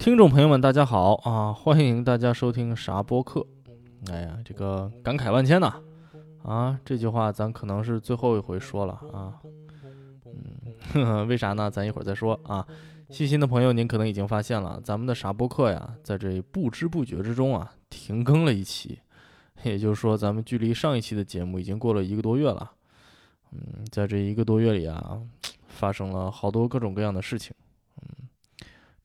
[0.00, 1.52] 听众朋友们，大家好啊！
[1.52, 3.46] 欢迎大家收听啥播客。
[4.10, 5.74] 哎呀，这个感慨万千呐！
[6.42, 9.36] 啊，这句话咱可能是最后一回说了啊。
[10.94, 11.70] 嗯， 为啥呢？
[11.70, 12.66] 咱一会儿再说啊。
[13.10, 18.98] 细心的朋友，您可能已经发现了，咱们的啥播客呀，在这不知不觉之中啊，停更了一期。
[19.64, 22.72] 也就是说，咱们距离上一期的节目已经过了一个多月了。
[23.52, 25.20] 嗯，在这一个多月里啊，
[25.68, 27.54] 发生了好多各种各样的事情。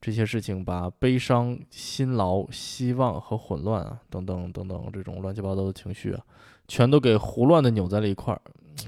[0.06, 6.24] 这些事情把悲伤、辛劳、希望和混乱啊，等等等等这种乱七八糟的情绪啊，
[6.68, 8.40] 全都给胡乱的扭在了一块儿，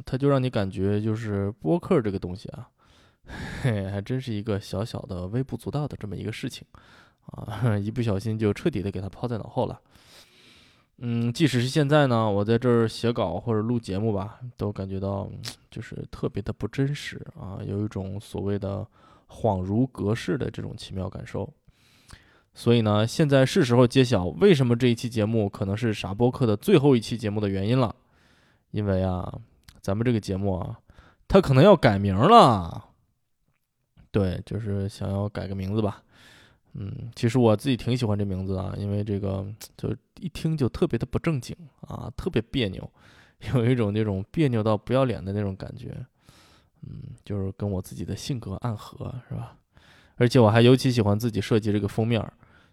[0.06, 2.68] 它就让你感觉就是播客这个东西啊，
[3.62, 6.64] 嘿，还真是一个小小的、微不足道的这么一个事情
[7.26, 9.80] 啊， 一不小心就彻底的给它抛在脑后了。
[10.98, 15.28] 嗯，即使是现在呢，我在这儿写稿或者录节目吧，都感觉到
[15.68, 18.86] 就是特别的不真实啊，有一种所谓的。
[19.28, 21.52] 恍如隔世的这种奇妙感受，
[22.54, 27.94] 所以呢，现在是时候揭晓为什么这一期节目可能是傻播客的最后一期节目的原因了。
[28.70, 29.40] 因为啊，
[29.80, 30.78] 咱们这个节目啊，
[31.26, 32.84] 它可能要改名了。
[34.10, 36.02] 对，就是想要改个名字吧。
[36.74, 42.90] 嗯，其实我自己挺喜欢这名字啊，因为这个就一听就特别的不正经啊，特别别扭，
[43.54, 45.96] 有一种那种别扭到不要脸的那种感觉。
[46.82, 49.56] 嗯，就是跟我自己的性格暗合，是吧？
[50.16, 52.20] 而且我还尤其喜欢自己设计这个封面，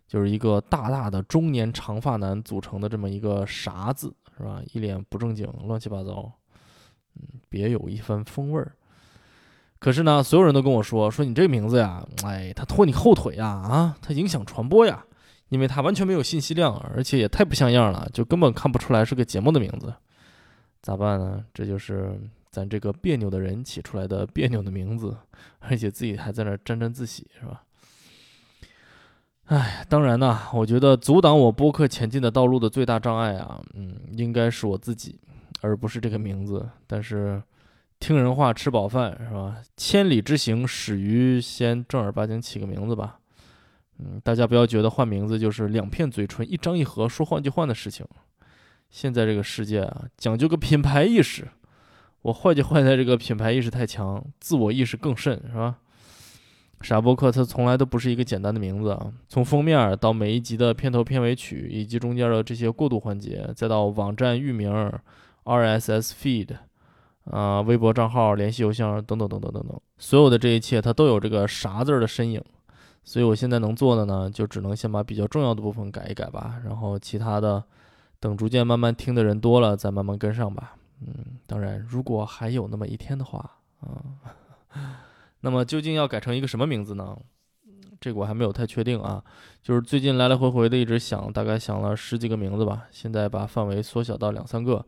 [0.07, 4.61] 就是一个大大的中年长发男组成的这么一个“啥”字，是吧？
[4.73, 6.31] 一脸不正经，乱七八糟，
[7.15, 8.71] 嗯，别有一番风味儿。
[9.77, 15.05] 可是呢，所有人都跟我说，说你这个名字呀，哎，它拖你后腿呀，啊，它影响传播呀，
[15.49, 19.93] 因为它完全没有信息量，而且也太不像样了，就根本看不出来是个节目的名字。
[20.81, 21.45] 咋办呢？
[21.53, 22.19] 这就是。
[22.55, 25.17] 咱这个别扭的人起出来的别扭的名字，
[25.59, 27.63] 而且自己还在那沾沾自喜，是吧？
[29.47, 35.19] 哎，当然呢，我觉得阻挡我播客前进的道路的最大障碍啊，嗯，应该是我自己，
[35.59, 36.65] 而不是这个名字。
[36.87, 37.43] 但是，
[37.99, 39.57] 听人话，吃饱饭，是吧？
[39.75, 43.19] 千里之行，始于先正儿八经起个名字吧。
[43.99, 48.07] 嗯，大家不要觉得换名字就是两片嘴唇一张一合说换就换的事情。
[48.89, 51.49] 现在这个世界啊，讲究个品牌意识。
[52.25, 55.75] 我坏就坏在这个品牌意识太强，自我意识更甚，是吧？
[56.81, 64.91] 傻播客它从来都不是一个简单的名字啊，从封面到每一集的片头片尾曲，以及中间的这些过渡环节，再到网站域名、
[65.43, 66.49] RSS feed
[67.25, 72.43] 啊、微博账号、联系邮箱等等等等等等，所有的这一切它都有这个“啥”字的身影。
[73.03, 77.63] 所以我现在能做的呢，就只能先把比较重要的部分改一改吧，然后其他的
[78.19, 80.73] 等逐渐慢慢听的人多了，再慢慢跟上吧。
[81.01, 84.01] 嗯，当然，如果还有那么一天的话，啊，
[85.41, 87.17] 那么究竟要改成一个什么名字呢？
[87.99, 89.23] 这个我还没有太确定啊。
[89.61, 92.87] 就是最近来来回回的一直想，大概想了十几个名字吧。
[92.91, 94.85] 现在把范围缩小到两三个，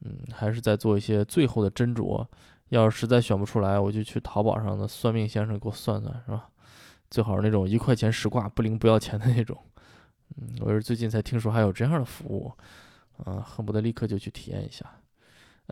[0.00, 2.24] 嗯，还是在做一些最后的斟酌。
[2.68, 6.48] 要是实在选不出来，我就去淘宝上的算命先生给我算算，是吧？
[7.10, 9.58] 最好是那种一块钱十卦不灵不要钱的那种。
[10.36, 12.52] 嗯，我是最近才听说还有这样的服务，
[13.24, 14.90] 啊，恨不得立刻就去体验一下。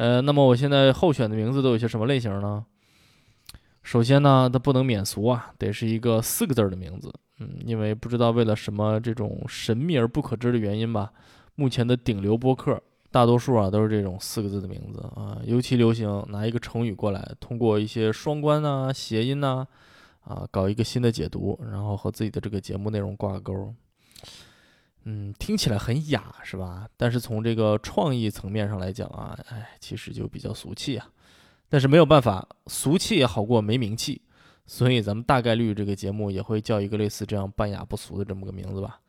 [0.00, 2.64] 呃，那么我现在候选的名字都有些什么类型呢？
[3.82, 7.12] 首先呢，它不能免俗啊，得是一个四个字的名字。
[7.38, 11.12] 嗯，因为不知道为了什么这种神秘而不可知的原因吧，
[11.54, 19.66] 目前的顶流播客大多数啊都是这种四个字的名字啊，尤其流行拿一个成语过来，通过一些双关呐、谐音呐，
[20.22, 23.74] 啊，搞一个新的解读，然后和自己的这个节目内容挂钩。
[25.12, 26.88] 嗯，听起来很雅，是吧？
[26.96, 31.10] 但是从这个创意层面上来讲啊，哎，其实就比较俗气啊。
[31.68, 34.22] 但是没有办法，俗气也好过没名气，
[34.66, 39.00] 所以咱们大概率这个节目也会叫一个类似这样半雅不俗的这么个名字吧。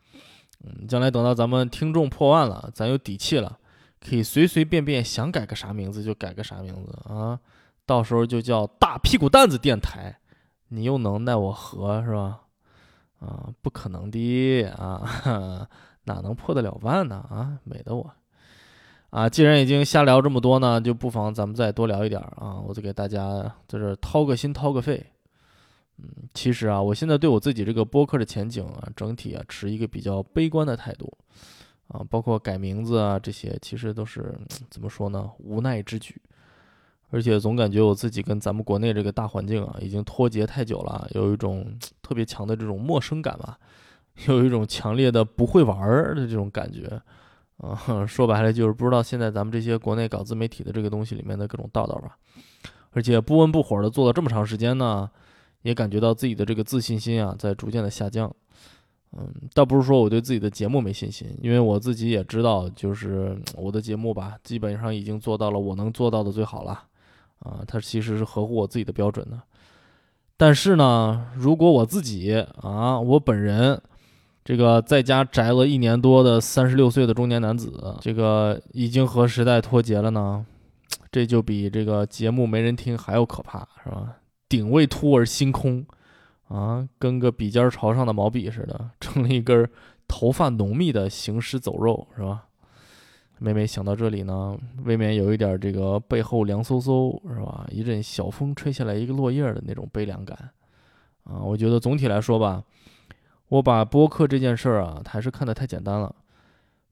[0.64, 3.60] 嗯，将来等到咱们听众破万了，咱有底气了，
[4.00, 7.40] 可以随随便便想改个啥名字就改个啥名字啊。
[7.86, 10.18] 到时候就叫大屁股蛋子电台，
[10.70, 12.42] 你又能奈我何，是吧？
[13.20, 15.70] 啊，不可能的啊，
[16.06, 17.16] 哪能破得了万呢？
[17.30, 18.12] 啊，美的我！
[19.12, 22.60] 啊，既然已经瞎聊这么多呢，就不妨咱们再多聊一点啊！
[22.66, 25.06] 我再给大家在这掏个心掏个肺。
[25.98, 31.12] 嗯，其实啊，我现在对我自己这个播客的前景啊，整体啊持一个比较悲观的态度。
[31.90, 34.34] 啊，包括改名字啊这些，其实都是
[34.70, 36.20] 怎么说呢，无奈之举。
[37.10, 43.60] 而且总感觉我自己跟咱们国内这个大环境啊，已经脱节太久了，有一种 特别强的这种陌生感吧，
[44.28, 47.02] 有一种强烈的不会玩儿的这种感觉。
[47.58, 52.18] 啊， 说白了就是不知道现在咱们这些国内搞自媒体的这个东西里面的各种道道吧。
[52.92, 55.10] 而且不温不火的做了这么长时间呢，
[55.62, 58.34] 也感觉到自己的这个自信心啊在逐渐的下降。
[59.14, 66.84] 嗯，倒不是说我对自己的节目没信心，因为我自己也知道，就是我的节目吧，基本上已经做到了我能做到的最好了。
[67.40, 69.40] 啊，它其实是合乎我自己的标准的。
[70.36, 73.82] 但是呢，如果我自己啊，我本人
[74.44, 80.46] 这个在家宅了一年多的三十六岁的中年男子，这个已经和时代脱节了呢，
[81.12, 84.18] 这就比这个节目没人听还要可怕，是吧？
[84.50, 85.86] 顶未秃而心空。
[86.48, 89.70] 啊，跟个笔尖朝上的毛笔似的， 成了一根
[90.06, 92.44] 头发浓密的行尸走肉，是吧？
[93.40, 97.66] 每每想到这里呢，未免有一点这个背后凉飕飕，是吧？
[97.72, 100.38] 一阵小风吹下来一个落叶的那种悲凉感。
[101.24, 102.62] 啊，我觉得总体来说吧，
[103.52, 106.16] 我把播客这件事儿啊，还是看得太简单了。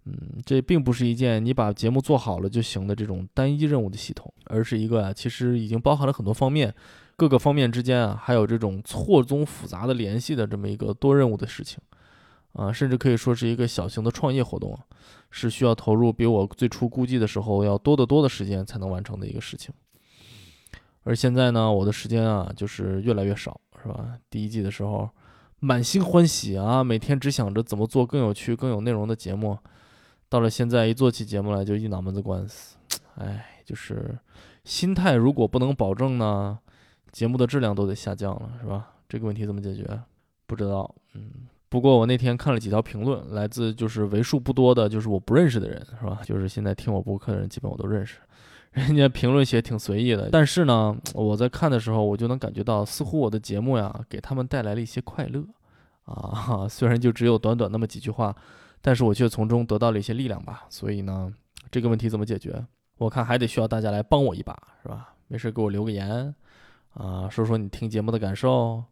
[0.04, 6.74] 嗯，这并不是一件你把节目做好了就行的这种单一任务的系统，而是一个啊，其实已经包含了很多方面。
[7.16, 11.80] 各个方面之间啊，还有这种错综复杂的联系的这么一个多任务的事情，
[12.52, 14.78] 啊，甚至可以说是一个小型的创业活动，
[15.32, 19.74] 是需要投入比我最初估计的时候要多得多的时间才能完成的一个事情。
[21.04, 24.18] 而现在呢，我的时间啊，就是越来越少，是吧？
[24.30, 25.10] 第一季的时候
[25.60, 29.58] 满心欢喜啊，每天只想着怎么做更有趣、更有内容的节目，
[30.30, 32.78] 到了现在一做起节目来就一脑门子官司，
[33.16, 34.18] 哎，就是
[34.64, 36.58] 心态如果不能保证呢？
[37.12, 38.94] 节目的质量都得下降了，是吧？
[39.10, 39.84] 这个问题怎么解决？
[40.46, 40.94] 不知道。
[41.16, 41.32] 嗯，
[41.68, 46.20] 不过我那天看了几条评论，来自就是为数不多的，就是我不认识的人，是吧？
[46.24, 48.18] 就是现在听我播客的人，基本我都认识。
[48.72, 55.44] 人家评论写挺随意的，但是呢，我在看的时候，我就能感觉到，似乎我的节目呀，给他们带来了一些快乐。
[56.06, 58.36] 啊， 虽然就只有短短那么几句话，
[58.82, 60.66] 但是我却从中得到了一些力量吧。
[60.70, 61.32] 所以呢，
[61.70, 62.66] 这个问题怎么解决？
[62.98, 65.14] 我看还得需要大家来帮我一把，是吧？
[65.28, 66.34] 没事给我留个言。
[66.94, 68.84] 啊，说说你听节目的感受，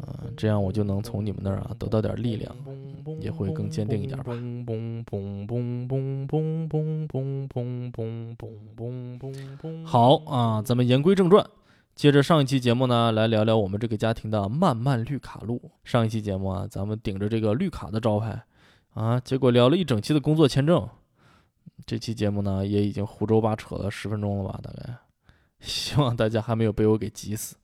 [0.00, 2.54] 嗯，这样我就能从你们那儿啊得到点力量，
[3.20, 4.32] 也会更坚定一点吧。
[9.84, 11.44] 好啊，咱们言归正传，
[11.94, 15.70] 接着上一期节目呢，来聊聊我们这个家庭的漫漫绿卡路。
[15.82, 18.44] 上一期节目啊，咱们顶着这个绿卡的招牌
[18.94, 20.88] 啊，结果聊了一整期的工作签证。
[21.84, 24.96] 这期节目呢，也已经胡诌八扯了十分钟了吧，大概。
[25.60, 27.56] 希望大家还没有被我给急死。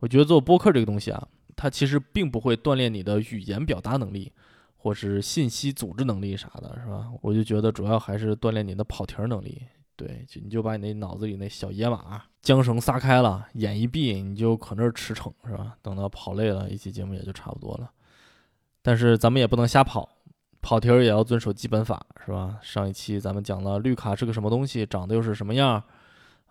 [0.00, 1.28] 我觉得做播客这个东西啊，
[1.62, 4.32] 它其实并不会锻炼你的语言表达能力，
[4.76, 7.08] 或是信息组织能力啥的，是吧？
[7.20, 9.62] 我就觉得主要还是锻炼你的跑题儿能力。
[9.94, 15.76] 对，就你就把你那脑子里那小野马缰绳撒开了，眼一闭，你就可那儿驰骋，是吧？
[15.82, 17.88] 等到跑累了，一期节目也就差不多了。
[18.82, 20.08] 但是咱们也不能瞎跑，
[20.60, 22.58] 跑题儿也要遵守基本法，是吧？
[22.60, 25.80] 上一期咱们讲了绿卡是个什么东西，长得又是什么样。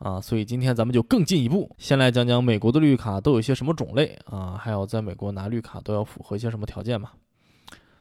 [0.02, 7.14] 啊，所以今天咱们就更进一步，先来讲讲美国的绿卡都有些什么种类啊，还有在美国拿绿卡都要符合一些什么条件吧。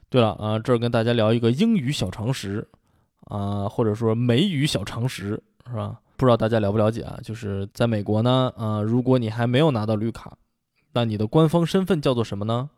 [0.08, 2.66] 对了啊，这儿跟大家聊一个英语小常识
[3.26, 6.00] 啊，或者说美语小常识是吧？
[6.16, 7.20] 不知道大家了不了解啊？
[7.22, 10.38] 就是在美国呢，啊，如果你还没有拿到绿卡，
[10.94, 12.70] 那你的官方身份叫做什么呢？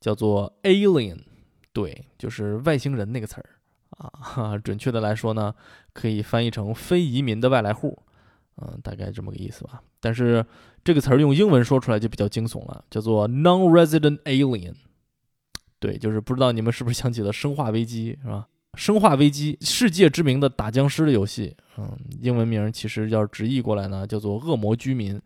[0.00, 1.20] 叫做 alien，
[1.72, 3.46] 对，就是外星人那个词儿。
[3.98, 5.54] 啊， 准确的来说呢，
[5.92, 7.98] 可以翻译成非移民的外来户，
[8.56, 9.82] 嗯，大概这么个意思吧。
[10.00, 10.44] 但是
[10.82, 14.74] 这个词儿用英文说出来就比较惊悚了，叫做 non-resident alien。
[15.78, 18.46] 对，就是不知道你们是不是想起了《生化危机》是吧？
[18.80, 25.20] 《生化危机》世界知名的打僵尸的游戏，嗯，英文名其实要直译过来呢，叫做《恶魔居民》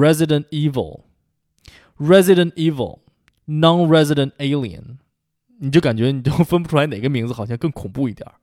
[0.00, 1.02] （Resident Evil）。
[1.98, 3.00] Resident Evil
[3.46, 4.98] non-resident alien。
[5.58, 8.34] 你就感觉你就分不出来哪个名字好像更恐怖一点儿，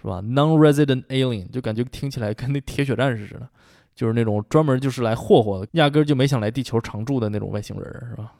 [0.00, 3.48] 是吧？Non-resident alien 就感觉听起来跟那铁血战士似的，
[3.94, 8.32] 就是那种专门就是来霍霍，压根就没想来地球常住的那种外星人，是吧？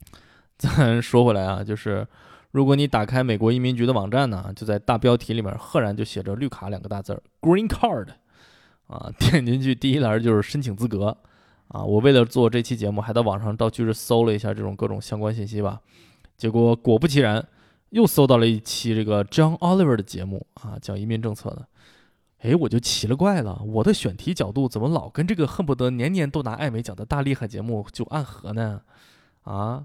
[0.56, 2.06] 咱说回来啊，就是
[2.50, 8.08] 如果你打开美国移民局的网站呢，就在大标题里面赫然就写着“绿卡”两个大字儿，Green Card，
[8.86, 11.16] 啊， 点进去第一栏就是申请资格，
[11.68, 15.80] 啊，我为了做这期节目，还在网上到处是搜了一下这种各种相关信息吧。
[16.40, 17.46] 结果果不其然，
[17.90, 21.68] 又搜到了一期这个 John Oliver 的节目啊，讲移民政策的。
[22.38, 28.80] 哎，我就奇了怪了，我的选题角度怎么老跟这个恨不得年年都拿艾美奖的大厉害节目就暗合呢？
[29.42, 29.84] 啊，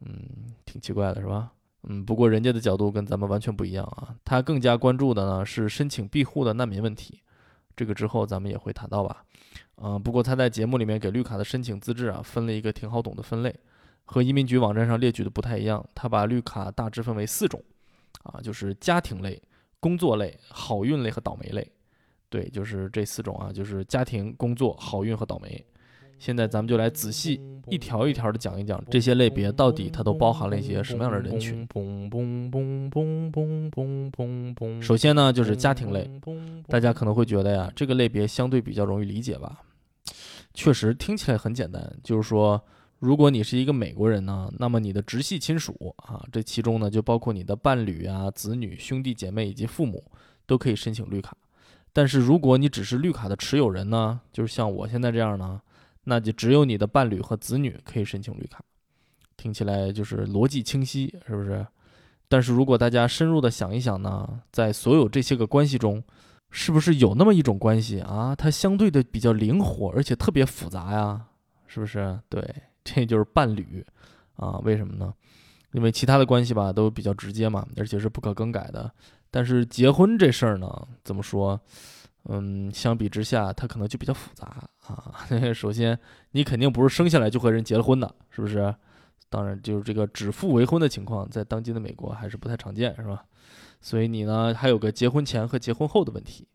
[0.00, 1.52] 嗯，挺奇怪的是吧？
[1.84, 7.22] 嗯，不过人家的角度跟咱们完全不一样啊，他更加关注的呢是申请庇护的难民问题，
[7.76, 9.22] 这个之后咱们也会谈到吧。
[9.76, 13.54] 啊，不过他在节目里面给绿卡的申请资质啊分了一个挺好懂的分类，
[14.10, 17.62] 和移民局网站上列举的不太一样，他把绿卡大致分为四种，
[18.22, 19.40] 啊，就是家庭类、
[19.80, 21.70] 工作类、好运类和倒霉类。
[22.30, 25.62] 对，就是这四种啊，就是家庭、工作、好运和倒霉。
[26.18, 27.38] 现在咱们就来仔细
[27.68, 31.68] 一条一条的讲一讲这些类别到底它都包含了一些什么样的人群。
[34.80, 36.10] 首先呢，就是家庭类，
[36.66, 39.60] 大家可能会觉得呀，这个类别相对比较容易理解吧？
[40.54, 42.60] 确实听起来很简单，就是说，
[42.98, 50.04] 如果你是一个美国人呢，那么你的直系亲属啊，这其中呢就包括你的伴侣啊、子女、兄弟姐妹以及父母，
[50.46, 51.36] 都可以申请绿卡。
[51.92, 55.60] 但是如果你只是绿卡的持有人呢，就是像我现在这样呢，
[56.04, 58.62] 那就只有你的伴侣和子女可以申请绿卡。
[59.36, 61.64] 听起来就是逻辑清晰，是不是？
[62.28, 66.02] 但是如果大家深入的想一想呢，在所有这些个关系中，
[66.50, 68.34] 是不是有那么一种关系啊？
[68.34, 71.26] 它相对的比较灵活，而且特别复杂呀？
[71.66, 72.18] 是不是？
[72.28, 72.54] 对，
[72.94, 73.84] 这就是伴侣
[74.36, 74.58] 啊。
[74.60, 75.12] 为什么呢？
[75.72, 78.90] 因为其他的关系吧都比较直接嘛，而且是不可更改的。
[79.30, 81.60] 但是结婚这事儿呢，怎么说？
[82.24, 84.46] 嗯，相比之下，它可能就比较复杂
[84.86, 85.14] 啊。
[85.54, 85.98] 首先，
[86.32, 88.74] 你肯定不是生下来就和人结了婚的，是不是？
[89.30, 93.24] 当然，就是这个指腹为婚的情况，在当今的美国还是不太常见，是吧？
[93.80, 96.48] 所以你呢，还有个结婚前和结婚后的问题。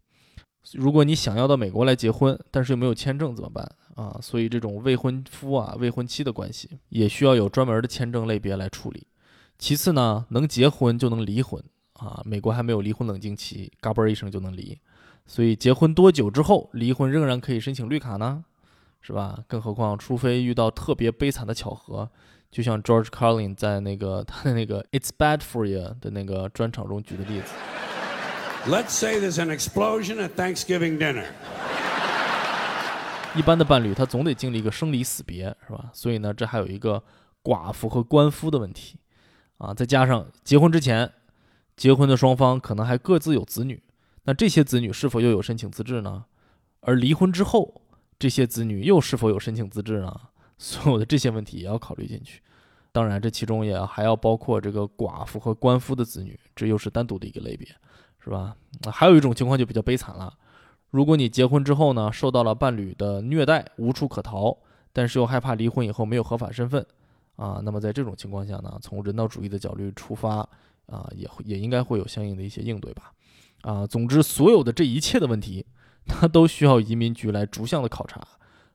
[0.71, 4.17] 如果你想要到美国来结婚，但是又没有签证怎么办啊？
[4.21, 9.05] 所以这种未婚夫啊、未婚妻的关系，也需要有专门的签证类别来处理。
[9.59, 11.63] 其次呢，能结婚就能离婚。
[11.93, 14.77] 啊，美国还没有离婚冷静期，嘎嘣一声就能离，
[15.25, 18.43] 所以结婚多久之后离婚仍然可以申请绿卡呢？
[18.99, 19.43] 是吧？
[19.47, 22.09] 更何况，除非遇到特别悲惨的巧合，
[22.49, 27.53] 就像 George Carlin 在那个他的那个 "It's Bad for You" 的那个专场中举的例子。
[28.65, 31.25] Let's say there's an explosion at Thanksgiving dinner。
[33.35, 35.89] 一般的伴侣他总得经历一个生离死别，是吧？
[35.93, 37.03] 所以呢，这还有一个
[37.43, 38.97] 寡妇和官夫的问题
[39.57, 41.11] 啊，再加上结婚之前。
[41.75, 43.81] 结婚的双方可能还各自有子女，
[44.25, 46.25] 那这些子女是否又有申请资质呢？
[46.81, 47.81] 而离婚之后，
[48.19, 50.15] 这些子女又是否有申请资质呢？
[50.59, 52.41] 所有的这些问题也要考虑进去。
[52.91, 57.67] 当然，这其中也还要包括这个寡妇和官夫的子女，这又是单独的一个类别，
[58.23, 58.55] 是吧？
[58.91, 60.33] 还有一种情况就比较悲惨了，
[60.91, 64.57] 如果你结婚之后呢，受到了伴侣的虐待，无处可逃，
[64.91, 66.85] 但是又害怕离婚以后没有合法身份，
[67.35, 70.47] 啊，那么在这种情况下呢，从人道主义的角度出发。
[70.85, 73.13] 啊，也会也应该会有相应的一些应对吧，
[73.61, 75.65] 啊，总之所有的这一切的问题，
[76.05, 78.19] 它都需要移民局来逐项的考察，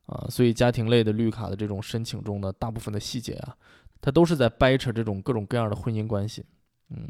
[0.06, 3.54] 啊，所以家庭类的绿卡的这种申请中的大部分的细节啊，
[4.00, 6.42] 它都是在掰扯这种各种各样的婚姻关系，
[6.88, 7.06] 嗯，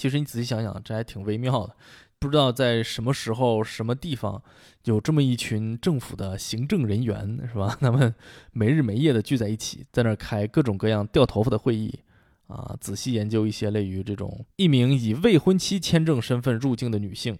[0.00, 1.76] 其实你仔细想想，这还挺微妙的，
[2.18, 4.42] 不知道在什么时候、什么地方
[4.84, 7.76] 有这么一群政府的行政人员是吧？
[7.78, 8.14] 他们
[8.52, 12.00] 没日没夜的聚在一起，在那儿开各种各样掉头发的会议。
[12.46, 17.38] 啊，仔细研究一些类于这种一名以未婚妻签证身份入境的女性，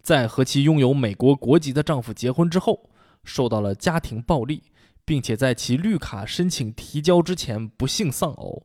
[0.00, 2.88] 在和其拥有美国国籍的丈夫结婚之后，
[3.24, 4.62] 受到了家庭暴力，
[5.04, 8.64] 并且在其绿卡申请提交之前不幸丧偶，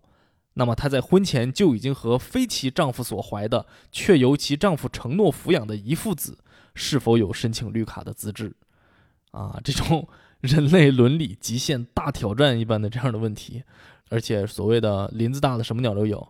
[0.54, 6.38] 那么她在婚前就已经和非其丈夫所怀的却由其丈夫承诺抚养的遗腹子，
[6.76, 8.54] 是否有申请绿卡的资质？
[9.32, 10.08] 啊，这种
[10.42, 13.64] 人类伦理极限大挑战一般的这样的问题。
[14.10, 16.28] 而且所谓的林子大的什么鸟都有，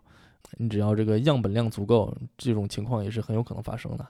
[0.58, 4.08] 你只要这个样本量足够，这种情况也是很有可能发生的，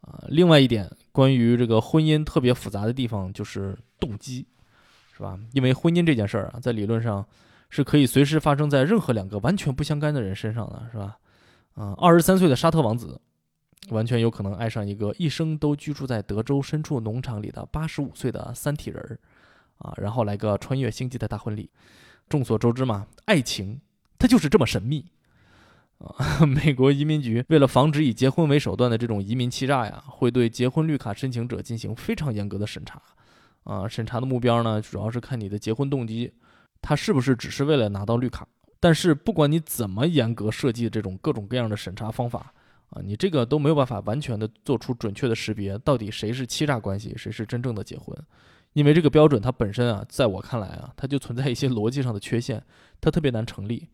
[0.00, 0.24] 啊。
[0.28, 4.46] 另外一点，关于这个婚姻特别复杂的地方就是动机，
[5.14, 5.38] 是吧？
[5.52, 7.22] 因为婚姻这件事儿啊，在理论上
[7.70, 11.18] 是可以随时发生在任何两个完全不相干的人身上的，是吧？
[11.74, 13.20] 啊，二十三岁的沙特王子，
[13.90, 19.18] 完全有可能爱上一个一生都居住在德州深处农场里的八十五岁的三体人儿，
[19.78, 21.70] 啊，然后来个穿越星际的大婚礼。
[22.28, 23.80] 众所周知嘛，爱情
[24.18, 25.04] 它就是这么神秘
[25.98, 26.46] 啊！
[26.46, 33.02] 美国移民局为了防止以结婚为手段的这种移民欺诈呀，会对结婚绿卡申请者进行非常严格的审查
[33.64, 33.86] 啊。
[33.86, 36.32] 审查的目标呢，主要是看你的结婚动机，
[36.86, 38.46] 他是不是只是为了拿到绿卡。
[38.78, 42.52] 但是不管你怎么严格设计这种各种各样的审查方法
[42.90, 48.14] 啊，你这个都没有办法完全的做出准确的识别，到底谁是欺诈关系，谁是真正的结婚。
[48.74, 52.62] 因为这个标准它本身啊，在我看来啊，它就存在一些逻辑上的缺陷，
[53.00, 53.88] 它特别难成立。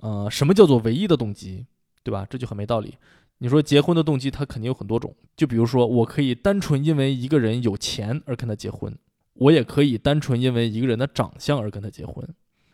[0.00, 1.66] 呃，什么叫做唯一的动机，
[2.02, 2.26] 对吧？
[2.30, 2.96] 这就很没道理。
[3.38, 5.14] 你说结婚的动机，它肯定有很多种。
[5.36, 8.96] 就比如说，我可以单纯因为一个人有钱而跟他结婚，
[9.34, 12.26] 我也可以单纯因为一个人的长相而跟他结婚。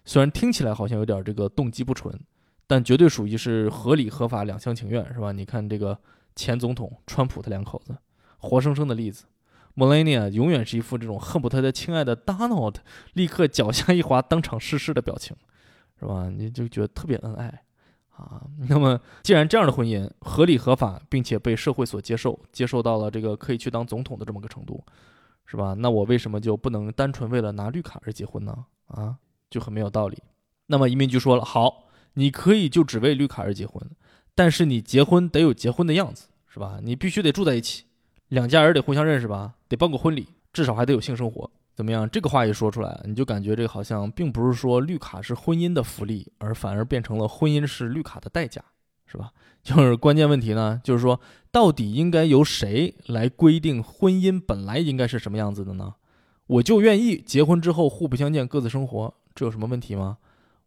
[0.04, 2.18] 虽然听起来好像有点这个动机不纯，
[2.66, 5.32] 但绝对属于是合理合法两厢情愿，是吧？
[5.32, 5.98] 你看这个
[6.34, 7.96] 前总统川普他两口子，
[8.38, 9.24] 活生生的例子。
[9.76, 12.74] Melania 永远是一副这种恨不得他亲爱的 Donald
[13.12, 15.36] 立刻脚下一滑当场逝世的表情，
[16.00, 16.28] 是吧？
[16.28, 17.62] 你就觉得特别恩爱
[18.10, 18.42] 啊。
[18.68, 24.84] 那么既然这样的婚姻合理合法，并且被社会所接受，接受到了这个可以去当总统的这么个程度，
[25.50, 25.74] 是吧？
[25.74, 28.54] 那我为什么就不能单纯为了拿绿卡而结婚呢？
[28.86, 29.16] 啊，
[29.50, 30.22] 就很没有道理。
[30.66, 31.86] 那么移民局说了，好。
[32.14, 33.80] 你可以就只为绿卡而结婚，
[34.34, 36.80] 但是你结婚得有结婚的样子，是吧？
[36.82, 37.84] 你必须得住在一起，
[38.26, 42.10] 两家人得互相认识吧，得办个婚礼，至少还得有性生活，怎么样？
[42.10, 48.64] 这个话一说出来，你就感觉这个好像并不是说绿卡是婚姻的福利，而反而变成了婚姻是绿卡的代价，
[49.10, 49.32] 是吧？
[49.64, 55.94] 就是关键问题呢，就是说到底应该由谁来规定婚姻本来应该是什么样子的呢？
[56.46, 60.18] 我就愿意结婚之后互不相见，各自生活，这有什么问题吗？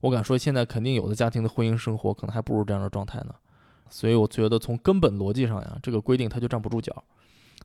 [0.02, 3.34] 我敢说，现在肯定有的家庭的婚姻生活可能还不如这样的状态呢，
[3.90, 7.04] 所以我觉得从根本逻辑上呀，这个规定它就站不住脚，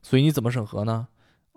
[0.01, 1.07] 所以你怎么审核呢？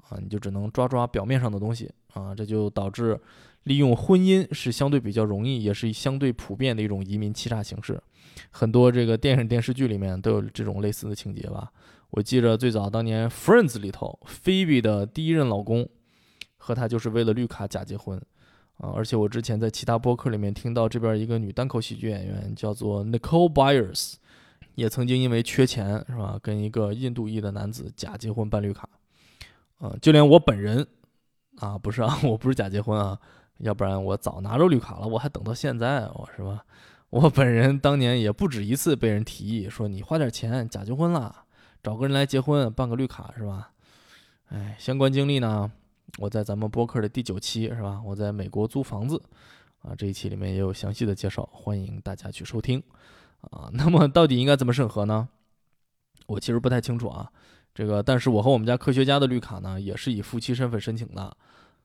[0.09, 3.19] 啊，你就只能抓抓表面上的东西啊，这就导致
[3.63, 8.03] 利用婚姻是相对比较容易，也是相对普遍的一种移民欺诈形式，
[8.51, 11.71] 很多这个电影电视剧里面都有这种类似的情节吧。
[12.11, 15.89] 我记着最早当年《Friends》里头，Phoebe 的第一任老公
[16.57, 18.21] 和她就是为了绿卡假结婚。
[18.79, 18.95] 啊！
[18.97, 24.15] 而且我之前在其他播客里面听到这边一个女单口喜剧演员叫做 Nicole Byers，
[24.75, 28.89] 也曾经因为缺钱是吧，跟一个印度裔的男子假结婚办绿卡。
[29.81, 30.87] 啊，就连我本人
[31.59, 33.21] 啊，不是啊，我不是假结婚啊，
[33.59, 36.65] 要不然我早拿着绿卡了，我还等到现在，我是吧？
[37.11, 41.45] 我本人当年也不止一次被人提议说你花点钱假结婚了，
[41.83, 43.73] 找个人来结婚办个绿卡是吧？
[44.49, 45.71] 哎，相关经历呢？
[46.19, 48.01] 我在咱们播客的第九期是吧？
[48.05, 49.21] 我在美国租房子，
[49.83, 52.81] 啊，这一期里面也有详细的介绍，欢迎大家去收听，
[53.41, 55.29] 啊，那么到底应该怎么审核呢？
[56.27, 57.29] 我其实不太清楚啊，
[57.75, 61.37] 这个，但是我和我们家科学家的绿卡呢，也是以夫妻身份申请的，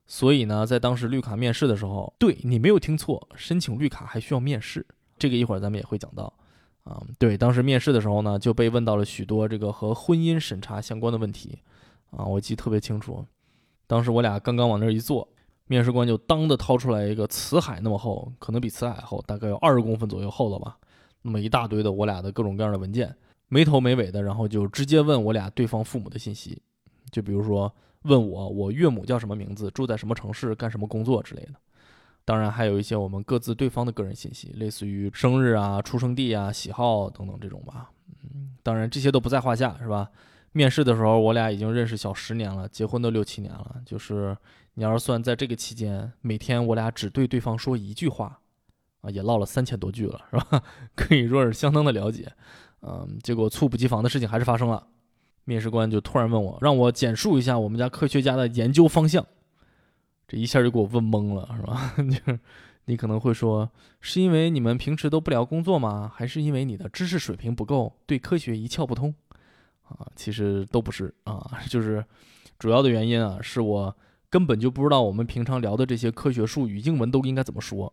[0.06, 4.86] 所以呢，在当时绿卡面试的时候，对你没有听错，申请绿卡还需要面试，
[5.18, 6.32] 这个一会儿咱们也会讲到，
[6.84, 11.58] 啊，对，当时面试的时候呢，就被问到了许多这个和婚姻审查相关的问题，
[12.10, 13.24] 啊，我记得特别清楚。
[13.86, 15.28] 当时我俩刚刚往那儿一坐，
[15.66, 20.76] 面试官就当的掏出来一个辞海那么厚，可能比辞海厚，大概有二十公分左右厚了吧，
[21.22, 23.14] 那么一大堆的我俩的各种各样的文件，
[23.48, 26.60] 没头没尾的，然后就直接问我俩对方父母的信息，
[27.10, 31.54] 就比如说问我我岳母叫什么名字，住在什么城市，干什么工作之类的，
[32.26, 37.90] 当然还有一些我们各自对方的个人信息，类似于生日啊、出生地啊、喜好等等这种吧，
[38.24, 40.10] 嗯，当然这些都不在话下，是吧？
[40.50, 43.76] 面试的时候，我俩已经认识小十年了，结婚都六七年了。
[43.86, 44.36] 就是
[44.74, 48.40] 你要是算在这个期间，每天我俩只对对方说一句话，
[49.02, 50.62] 啊，也唠了三千多句了，是吧？
[50.96, 52.32] 可以说是相当的了解。
[52.82, 54.84] 嗯，结果猝不及防的事情还是发生了。
[55.44, 59.24] 面试官就突然问我，让我简述一下我们家科学家的研究方向。
[60.28, 61.94] 这一下就给我问懵了，是吧？
[62.10, 62.40] 就是
[62.86, 66.10] 你可能会说，是因为你们平时都不聊工作吗？
[66.14, 69.14] 还是因为你的知识水平不够，对科学一窍不通？
[69.84, 72.04] 啊，其实都不是啊， 就是
[72.58, 73.96] 主要的原因啊，是我
[74.28, 77.92] 根本就不知道我们平常聊的这些科学术语英文都应该怎么说，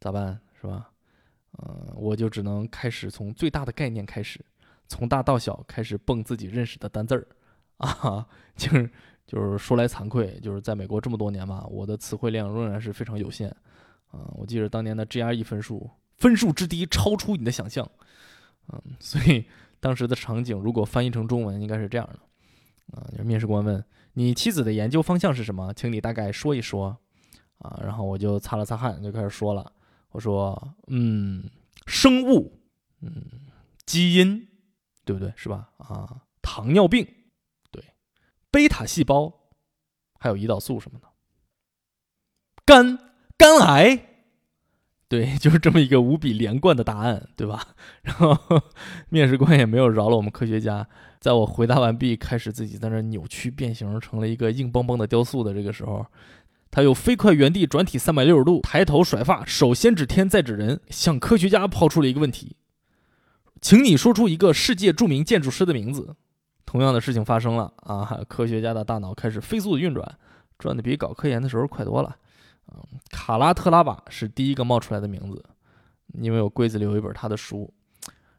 [0.00, 0.90] 咋办是吧？
[1.58, 4.44] 嗯，我就只能开始从最大的概念开始，
[4.88, 7.26] 从大到小开始蹦自己认识的单字儿
[7.78, 8.26] 啊，
[8.56, 8.90] 就是
[9.26, 13.48] 就是说来惭愧，就是在美国这么多年吧，我的词汇量仍然是非常有限
[14.10, 14.30] 啊。
[14.34, 17.90] 我记得当年的 GRE 分数分数之低，超出你的想象，
[18.72, 19.44] 嗯，所以。
[19.80, 23.84] 当时的场景如果翻译成中文，应该是这样的，啊，面试官问
[24.14, 26.96] 你妻子的研究方向是什么，请你大概说一说，
[27.58, 29.70] 啊，然后我就擦了擦汗，就开始说了，
[30.08, 31.44] 我说，嗯，
[31.86, 32.58] 生物，
[33.02, 33.12] 嗯，
[33.84, 34.48] 基因，
[35.04, 35.30] 对不对？
[35.36, 35.68] 是吧？
[35.76, 37.06] 啊，糖尿病，
[38.54, 39.50] 贝塔细胞，
[40.20, 41.08] 还有胰岛素什么的，
[42.64, 42.96] 肝，
[43.36, 44.10] 肝癌。
[45.08, 47.74] 对， 就是这么一个无比连贯的答案，对吧？
[48.02, 48.62] 然后
[49.08, 50.86] 面试官也没有饶了我们科学家，
[51.18, 56.06] 在我回答完毕，开始自己在那扭曲变形成了一个硬邦邦的雕塑的这个时候，
[56.70, 62.56] 他又飞快原地转体三百六十度，抬头甩发，手先指天再指人，向科学家抛出了一个问题
[63.60, 66.14] ：“请你说出一个世界著名建筑师的名字。”
[66.66, 68.20] 同样的事情发生了啊！
[68.28, 70.06] 科学家的大脑开始飞速的运转，
[70.58, 72.16] 转的比搞科研的时候快多了。
[72.72, 75.44] 嗯，卡拉特拉瓦是第一个冒出来的名字，
[76.14, 77.72] 因为我柜子里有一本他的书。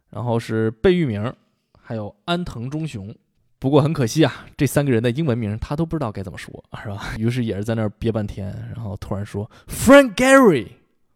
[0.09, 1.33] 然后是贝聿铭，
[1.81, 3.13] 还有安藤忠雄。
[3.59, 7.15] 不过很可惜啊，这三个人的英文名他都不知道该怎么说，是吧？
[7.19, 10.67] 于是也是在那儿憋半天，然后突然说 Frank Gehry，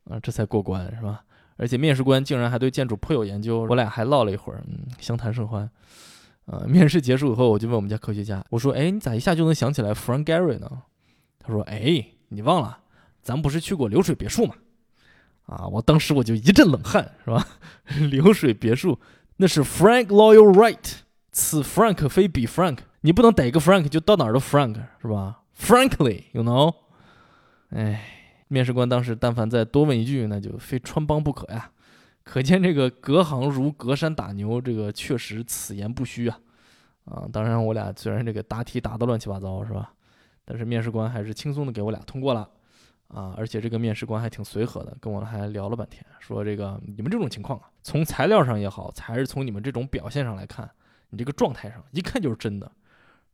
[0.10, 1.24] 啊，这才过关，是吧？
[1.58, 5.70] 而且面试官竟然还对建筑颇有研究，我俩还唠了一会儿，嗯，相谈甚欢。
[6.52, 10.82] 呃，面试结束以后，我就问我们家科学家，我说：“哎，你咋一下就能想起来 Frank Gary 呢？”
[11.38, 12.80] 他说：“哎，你忘了，
[13.22, 14.56] 咱不是去过流水别墅吗？”
[15.46, 17.46] 啊，我当时我就一阵冷汗，是吧？
[18.10, 19.00] 流水别墅
[19.38, 20.94] 那是 Frank Lloyd Wright，
[21.32, 26.74] 此 Frank 非彼 Frank，你不能逮个 Frank 就到哪儿都 Frank，是吧？Frankly，you know？
[27.70, 28.04] 哎，
[28.48, 31.70] 面试官当时但凡再多问一句，那就非穿帮不可呀。
[32.30, 36.40] 可见这个隔行如隔山打牛，这个确实此言不虚啊。
[37.06, 39.92] 啊，当然我俩虽然这个答题答得乱七八糟，是吧？
[40.46, 42.48] 但是面试官还是轻松的给我俩通过了。
[43.08, 50.70] 啊，而且这个面试官还挺随和的，跟我还聊了半天，说这个你们这种情况啊，从材料上也好，还是从你们这种表现上来看，
[51.10, 52.72] 你这个状态上一看就是真的，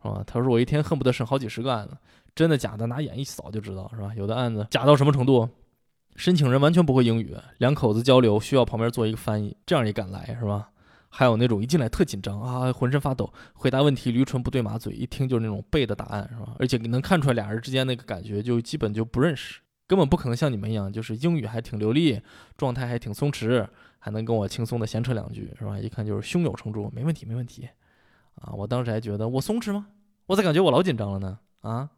[0.01, 0.23] 是吧？
[0.25, 1.97] 他说我一天恨不得审好几十个案子，
[2.33, 4.13] 真的假的拿眼一扫就知道，是吧？
[4.15, 5.49] 有的案子假到什么程度，
[6.15, 10.69] 申请人完全不会英语，两口子交流需要旁边做一个翻译，这样也敢来，是吧？
[11.09, 16.55] 还有那种一进来特紧张啊，浑身发抖，回答问题驴唇不对马嘴，一听就是那种背的答案，是吧？
[16.59, 19.61] 而且能看出来俩人之间那个感觉就基本就不认识。
[19.87, 22.19] 根本不可能像你们一样，就是英语还挺流利，
[22.57, 23.67] 状态还挺松弛，
[23.99, 25.77] 还能跟我轻松的闲扯两句，是吧？
[25.77, 27.69] 一看就是胸有成竹，没问题，没问题。
[28.35, 29.87] 啊，我当时还觉得我松弛吗？
[30.25, 31.39] 我咋感觉我老紧张了呢？
[31.61, 31.89] 啊，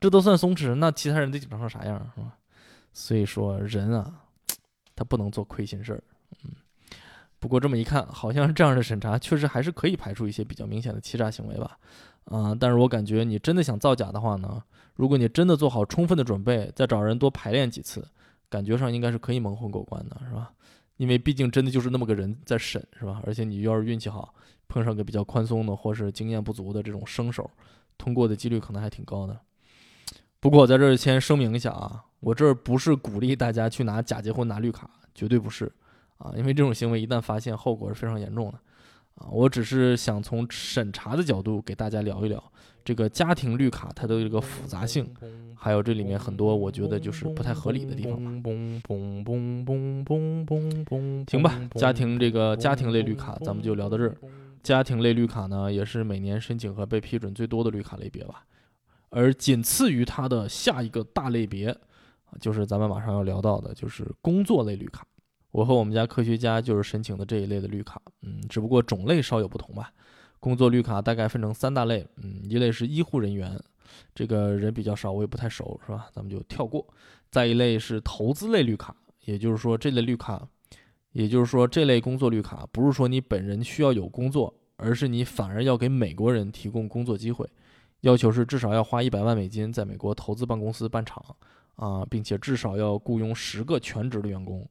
[0.00, 2.36] 这都算松弛，那其他人得紧张成啥样，是吧？
[2.98, 4.22] 所以说人啊，
[4.96, 6.02] 他不能做亏心事儿。
[6.42, 6.50] 嗯，
[7.38, 11.78] 不过这么一看，好像是这样的审查确实还是可以排除一些比较明显的欺诈行为吧。
[12.24, 14.62] 啊，但是我感觉你真的想造假的话呢？
[14.94, 18.02] 如果你真的做好充分的准备，再找人多排练几次，
[18.48, 20.50] 感觉上应该是可以蒙混过关的，是吧？
[20.96, 23.20] 因为毕竟真的就是那么个人在审，是吧？
[23.26, 24.34] 而且你要是运气好，
[24.68, 27.50] 碰上个比较宽松的或是经验不足的这种生手，
[27.98, 29.38] 通过的几率可能还挺高的。
[30.46, 35.64] 不过我在这儿先声明一下啊，我这儿不是鼓励大家去拿假结婚拿绿卡，绝对不是
[36.18, 38.58] 啊，因为这种行为一旦发现，后果是非常严重的
[39.16, 39.26] 啊。
[39.32, 42.40] 我只是想从审查的角度给大家聊一聊。
[42.84, 45.12] 这个家庭绿卡它的这个复杂性，
[45.56, 48.30] 还有这里面很多我觉得就是不太合理的地方吧。
[51.28, 54.16] 行吧，家庭这个家庭类绿卡咱们就聊到这儿。
[54.62, 58.44] 家庭类绿卡呢，也是每年申请和被批准最多的绿卡类别吧。
[59.16, 61.74] 而仅次于它的下一个大类别，
[62.38, 65.06] 就是咱们马上要聊到的，就是工作类绿卡。
[65.52, 69.90] 我和我们家科学家就是申请的这一类的绿卡，嗯，只不过种类稍有不同吧。
[70.38, 73.58] 工作绿卡大概分成三大类，嗯，一类是医护人员，
[74.14, 76.08] 这个人比较少，我也不太熟，是吧？
[76.12, 76.86] 咱们就跳过。
[77.30, 80.46] 再一类是投资类绿卡，也就是说这类绿卡，
[81.12, 87.48] 也就是说这类工作绿卡不是说你本人需要有工作，而是你反而要给美国人提供工作机会，
[88.06, 91.20] 要求是至少要花一百万美金在美国投资办公司办厂，
[91.74, 94.64] 啊，并且至少要雇佣十个全职的员工。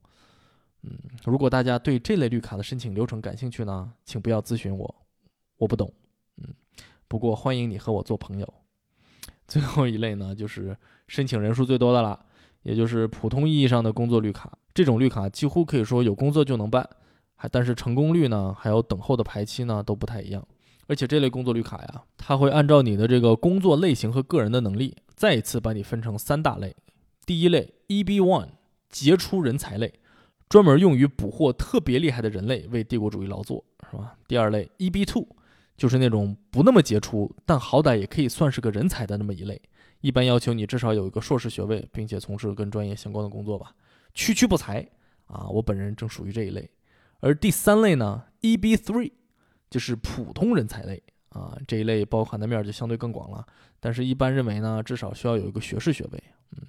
[0.84, 4.96] 嗯，如果大家对这类绿卡的申请流程感兴趣呢，请不要咨询我。
[5.58, 5.92] 我不懂，
[6.38, 6.54] 嗯，
[7.10, 8.54] 不过欢迎你和我做朋友。
[9.50, 10.78] 最后一类呢，就是
[11.10, 12.18] 申请人数最多的了，
[12.62, 14.58] 也就是普通意义上的工作绿卡。
[14.74, 16.90] 这种绿卡几乎可以说有工作就能办，
[17.36, 20.48] 还但是成功率呢，还有等候的排期呢都不太一样。
[20.88, 26.76] 而且这类工作绿卡呀，它会按照你的这个工作类型和个人的能力，再一次把你分成三大类。
[27.26, 28.50] 第一类 EB One，
[28.90, 29.94] 杰出人才类。
[30.48, 34.16] 专门用于捕获特别厉害的人类，为帝国主义劳作，是吧？
[34.28, 35.28] 第二类 EB Two。
[35.78, 39.62] 就是那种不那么杰出，但好歹也可以算是个人才的那么一类，
[40.00, 43.76] 一般要求你至少有一个硕士学位，并且从事跟专业相关的工作吧，
[44.14, 44.88] 区区不才
[45.26, 45.50] 啊！
[45.50, 46.70] 我本人正属于这一类。
[47.20, 49.12] 而第三类呢，EB three，
[49.70, 53.46] 就是普通人才类啊，这一类包含的面就相对更广了，
[53.80, 56.60] 但是一般认为呢，至少需要有一个学士学位，嗯。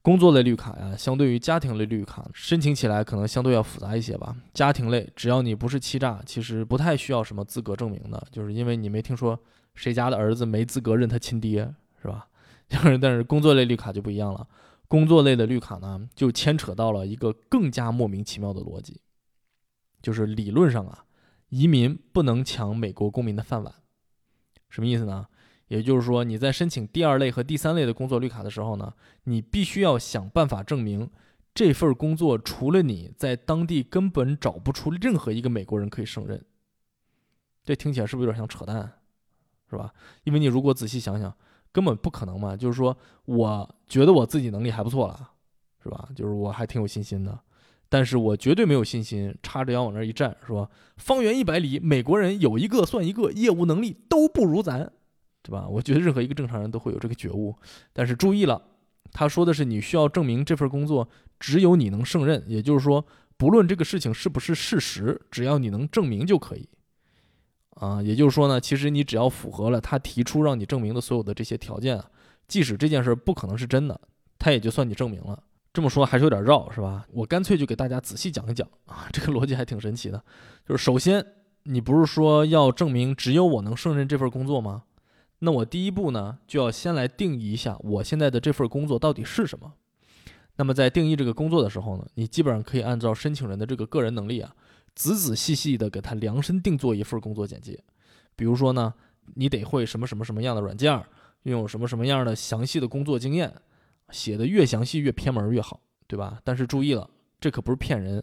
[0.00, 4.34] 工作类绿卡呀，相对于家庭类绿卡，申请起来可能相对要复杂一些吧。
[4.54, 9.38] 家庭类，只要你不是欺诈，其实不太需要什么资格证明的，就是因为你没听说
[9.74, 12.28] 谁家的儿子没资格认他亲爹，是吧？
[12.68, 14.46] 就是但是工作类绿卡就不一样了，
[14.86, 19.00] 工作类的绿卡呢，就牵扯到了一个更加莫名其妙的逻辑，
[20.00, 21.04] 就是理论上啊，
[21.48, 23.74] 移民不能抢美国公民的饭碗，
[24.68, 25.26] 什么意思呢？
[25.68, 31.10] 也就是说，你在申请第二类和第三类的工作绿卡的时候呢，你必须要想办法证明
[31.54, 36.42] 这份工作除了你在当地根本找不出任何一个美国人可以胜任。
[37.64, 39.00] 这听起来是不是有点像扯淡，
[39.68, 39.92] 是吧？
[40.24, 41.34] 因为你如果仔细想想，
[41.70, 42.56] 根本不可能嘛。
[42.56, 45.32] 就是说，我觉得我自己能力还不错了，
[45.82, 46.08] 是吧？
[46.16, 47.38] 就是我还挺有信心的，
[47.88, 54.92] 但是我绝对没有信心叉着腰往那一站，说方圆一百里美国人有一个算一个，业务能力都不如咱。
[55.40, 55.66] 对吧？
[55.66, 57.54] 我觉得任何一个正常人都会有这个觉悟，
[57.94, 58.60] 但是注意了，
[59.12, 61.08] 他说的是你需要证明这份工作
[61.40, 63.02] 只有你能胜任，也就是说，
[63.38, 66.68] 不论这个事情是不是事实，只要你能证明就可以。
[67.76, 72.02] 啊，也就是说呢，其实你只要符合了他提出让你证明的所有的这些条件，
[72.46, 73.98] 即使这件事不可能是真的，
[74.38, 75.42] 他也就算你证明了。
[75.78, 77.06] 这么说还是有点绕，是吧？
[77.12, 80.20] 我干脆就给大家仔细讲一讲啊，这个逻辑还挺神奇的。
[80.68, 81.24] 就是首先，
[81.62, 84.82] 你不是说要证明只有我能胜任这份工作吗？
[85.38, 89.72] 那我第一步呢，就要先来定义一下我现在的这份工作到底是什么。
[90.56, 94.52] 那么在定义这个工作的时候呢，你基本上可以按照申请人的这个个人能力啊。
[94.96, 97.78] 仔仔细细的给他量身定做一份工作简介，
[98.34, 98.92] 比如说呢，
[99.34, 100.92] 你得会什么什么什么样的软件，
[101.44, 103.54] 拥有什么什么样的详细的工作经验，
[104.10, 106.40] 写的越详细越偏门越好，对吧？
[106.44, 107.08] 但是注意了，
[107.40, 108.22] 这可不是骗人，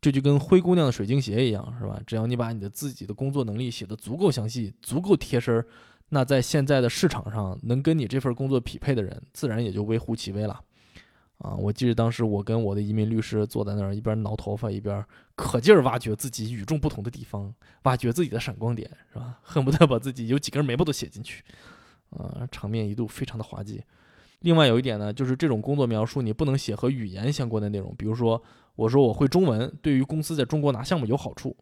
[0.00, 2.00] 这就跟灰姑娘的水晶鞋一样，是吧？
[2.06, 5.64] 只要你把你的自己的工作能力写的足够详细、足够贴身，
[6.10, 10.60] 那在现在的市场上，能跟你这份工作匹配的人，自然也就微乎其微了。
[11.38, 19.40] 啊，我记得当时我跟我的移民律师坐在那儿，一边挠头发，一边可劲儿挖掘自己与众不同的地方，挖掘自己的闪光点，是吧？
[19.42, 21.42] 恨不得把自己有几根眉毛都写进去。
[22.10, 23.82] 啊，场面一度非常的滑稽。
[24.44, 28.40] 另外有一点呢，就是这种工作描述你不能写和语言相关的内容，比如说
[28.76, 31.56] 我说我会中文，对于公司在中国拿项目有好处，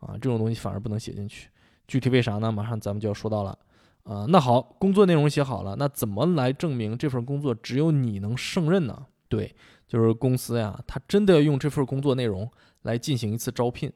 [0.00, 1.48] 啊，这种东西反而不能写进去。
[1.86, 2.50] 具体为啥呢？
[2.50, 3.56] 马上咱们就要说到了。
[4.02, 9.06] 啊，那好，工作内容写好了，那怎么来证明这份工作只有你能胜任呢？
[9.28, 9.54] 对，
[9.86, 12.50] 就是公司呀，他真的要用这份工作内容
[12.82, 13.92] 来进行一次招聘，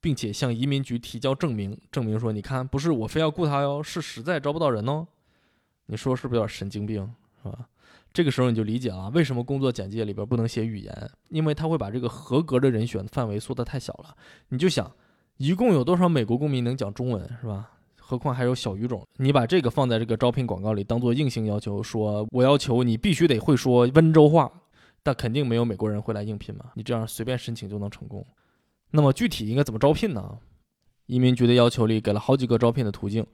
[0.00, 5.06] 并且向移民局提交证明，证明说，你看，不是我非要雇他哟，是实在招不到人哦。
[5.86, 7.08] 你说是不是有点神经病，
[7.42, 7.68] 是吧？
[8.16, 14.16] 这个时候你就理解了，为什么工作简介里边不能写语言，因为他会把这个合格的人选范围缩得太小了。
[14.48, 14.90] 你就想，
[15.36, 17.72] 一共有多少美国公民能讲中文，是吧？
[17.98, 24.50] 何况还有小语种，你把这个放在这个招聘广告里当做硬性要求，说我要求你必须得会说温州话。
[25.02, 26.70] 但肯定没有美国人会来应聘嘛？
[26.72, 28.26] 你这样随便申请就能成功？
[28.92, 30.38] 那么具体应该怎么招聘呢？
[31.04, 33.26] 移民局的要求里给了好几个招聘的途径，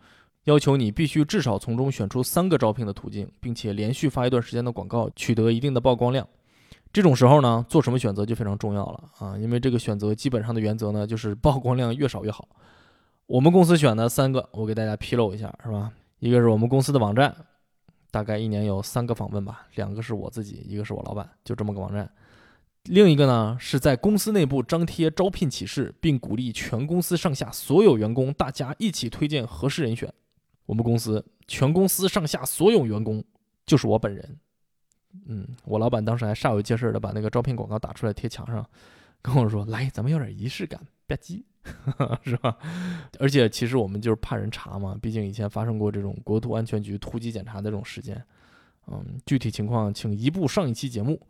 [0.44, 6.26] 要求你必须至少从中选出三个招聘的途径，并且连续发一段时间的广告，取得一定的曝光量。
[6.92, 9.38] 这种时候呢，做什么选择就非常重要了啊！
[9.38, 12.48] 因为这个选择基本上的原则呢，就是 曝光量越少越好。
[13.26, 15.90] 我们公司选的三个，我给大家披露一下，是吧？
[16.18, 17.34] 一个是我们公司的网站。
[18.10, 22.10] 大概一年有三个访问吧，两个是我自己，一个是我老板，就这么个网站。
[22.84, 30.12] 另一个呢是在公司内部张贴招聘启事，并鼓励全公司上下所有员工大家一起推荐合适人选。
[30.66, 33.22] 我们公司全公司上下所有员工
[33.66, 34.38] 就是我本人。
[35.26, 38.66] 嗯，我老板当时还煞有介事的把那个招聘广告打出来贴墙上，
[39.20, 41.42] 跟我说：“来，咱们有点仪式感，吧唧。
[42.24, 42.56] ”是吧？
[43.18, 48.22] 而且其实我们就是怕人查嘛，毕竟以前发生过这种国土安全局突击检查的这种事件。
[48.86, 51.20] 嗯，具体情况请移步上一期节目。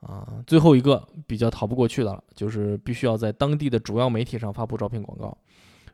[0.00, 5.36] 啊，最后一个比较逃不过去的了，就是必须要在当地的主要媒体上发布招聘广告。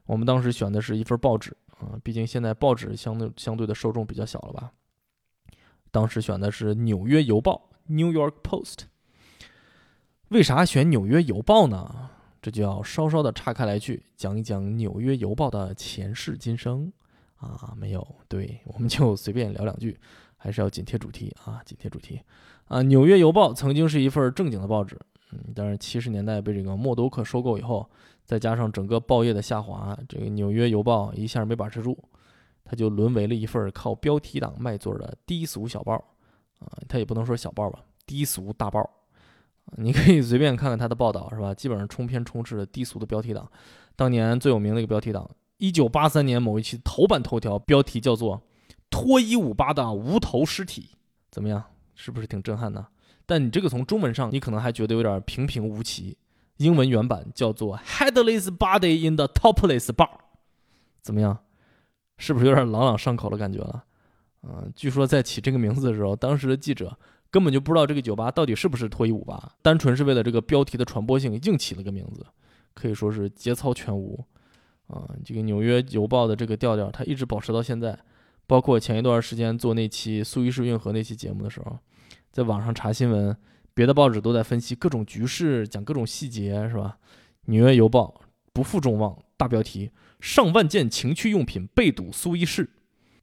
[0.05, 4.73] 我们当时选的是一份报纸啊，毕竟现在报纸相对相对的受众比较小了吧。
[5.91, 8.87] 当时选的是《纽约邮报》（New York Post）。
[10.29, 12.11] 为啥选《纽约邮报》呢？
[12.43, 16.93] 这就要稍稍的岔开来去讲一讲《纽约邮报》的前世今生
[17.37, 19.99] 啊，没有，对，我们就随便聊两句，
[20.37, 22.21] 还是要紧贴主题啊，紧贴主题
[22.67, 22.81] 啊。
[22.83, 24.99] 《纽约邮报》曾经是一份正经的报纸，
[25.33, 27.89] 嗯，但是七十年代被这个默多克收购以后，
[28.25, 31.99] 再加上整个报业的下滑，这个《纽约邮报》一下没把持住，
[32.65, 35.95] 它就沦为了一份靠标题党卖座的低俗小报
[36.59, 38.89] 啊，它也不能说小报吧，低俗大报。
[39.77, 41.55] 你可以随便看看他的报道，是吧？
[41.55, 43.51] 基本上冲篇充斥着低俗的标题党。
[43.97, 48.43] 当年最有名的一个标题党，一九八三年某一期头版头条标题叫做
[48.91, 50.91] “脱衣舞吧的无头尸体”，
[51.33, 51.63] 怎么样？
[51.95, 52.87] 是不是挺震撼的？
[53.25, 56.17] 但你这个从中文上，你可能还觉得有点平平无奇。
[56.59, 60.11] 英文原版叫做 “Headless Body in the Topless Bar”，
[61.03, 61.39] 怎么样？
[62.19, 63.85] 是不是有点朗朗上口的感觉了？
[64.43, 66.99] 嗯，据说在起这个名字的时候，当时的记者。
[67.31, 72.25] 根本就不知道这个酒吧到底是不是脱衣舞吧，单纯是为了这个标题的传播性硬起了个名字，
[72.75, 74.25] 可以说是节操全无
[74.87, 75.03] 啊！
[75.25, 77.99] 这个纽约邮报的这个调调，它一直保持到现在。
[78.47, 81.77] 包括前一段时间做那期苏伊士运河那期节目的时候，
[82.31, 83.37] 在网上查新闻，
[83.75, 86.97] 别的报纸都在分析各种局势，讲各种细节，是吧？
[87.47, 88.21] 纽约邮报
[88.53, 92.71] 不负众望，大标题：上万件情趣用品被堵苏伊士。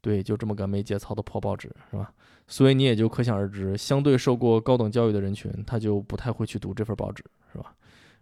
[0.02, 2.14] 对，就这么个没节操的破报纸，是吧？
[2.48, 7.74] 所以你也就可想而知，相对受过高等教育的人群，他就不太会去读这份报纸，是吧？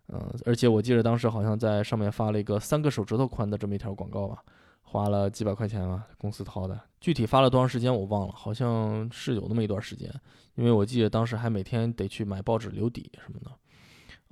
[0.10, 4.44] 嗯，而且我记得当时好像在上面发了一个三个手指头宽的这么一条广告吧，
[4.92, 6.80] 花了几百块钱吧，公司掏的。
[7.00, 10.12] 具体发了多长时间我忘了，好像是有那么一段时间，
[10.56, 13.52] 因为我记得当时还每天得去买报纸留底什么的。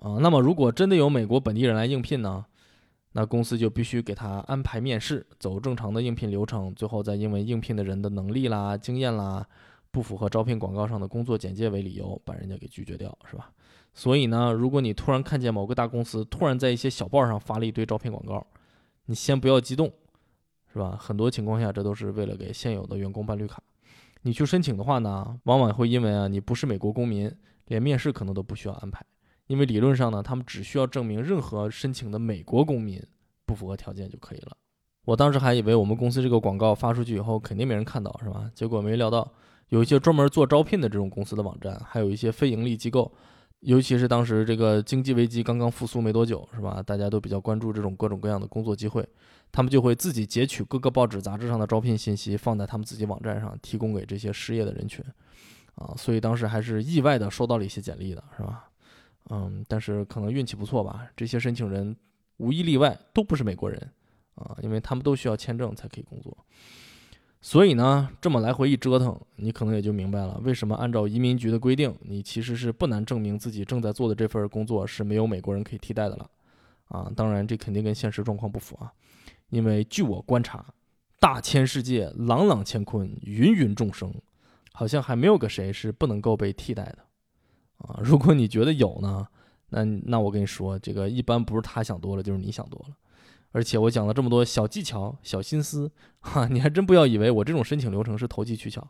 [0.03, 0.17] 啊。
[0.19, 2.43] 那么如果真的有美国本地人来应聘呢，
[3.11, 9.45] 那公司就必须给他安排面试，走正常的应聘流程，最后再因为应聘的人的能力啦、经验啦
[9.91, 13.51] 不符合招聘广告上的工作简介为理由，把人家给拒绝掉，是吧？
[13.93, 18.45] 所以呢，如果你突然看见某个大公司突然在一些小报上发了一堆招聘广告，
[19.05, 19.91] 你先不要激动，
[20.77, 20.95] 是吧？
[21.01, 23.61] 很多情况下，这都是为了给现有的员工办绿卡。
[24.21, 27.31] 你去申请的话呢，往往会因为啊你不是美国公民，
[27.65, 29.03] 连面试可能都不需要安排，
[29.47, 33.01] 因为理论上呢，他们只需要证明任何申请的美国公民
[33.45, 34.55] 不符合条件就可以了。
[35.05, 38.51] 我当时还以为我们公司这个广告发出去以后肯定没人看到，是吧？
[38.53, 39.31] 结果没料到，
[39.69, 43.11] 有一些专门做招聘的这种公司的网站，还有一些非盈利机构。
[43.61, 46.81] 尤其是当时这个经济危机刚刚复苏没多久，是吧？
[46.81, 49.07] 大家都比较关注这种各种各样的工作机会，
[49.51, 55.03] 他们就会自己截取各个报纸杂志上的招聘信息，放在他们自己网站上，提供给这些失业的人群，
[55.75, 58.69] 啊，所以当时还是意外的收到了一些简历的，是吧？
[59.29, 61.95] 嗯，但是可能运气不错吧，这些申请人
[62.37, 63.91] 无一例外都不是美国人，
[64.35, 66.37] 啊，因为他们都需要签证才可以工作。
[67.39, 76.29] 所以呢，这么来回一折腾，你可能也就明白了，为什么按照移民局的规定，你其实是不难证明自己正在做的这份工作是没有美国人可以替代的了。
[76.89, 78.91] 啊，当然这肯定跟现实状况不符啊，
[79.49, 80.65] 因为据我观察，
[81.19, 84.13] 大千世界，朗朗乾坤，芸芸众生，
[84.73, 86.99] 好像还没有个谁是不能够被替代的。
[87.77, 89.27] 啊，如果你觉得有呢，
[89.69, 92.95] 那那我跟你说，这个一般不是他想多了，就是你想多了。
[93.57, 98.87] 而且我讲了这么多小技巧、小心思，哈，你还真不要以为我这种申请流程是投机取巧。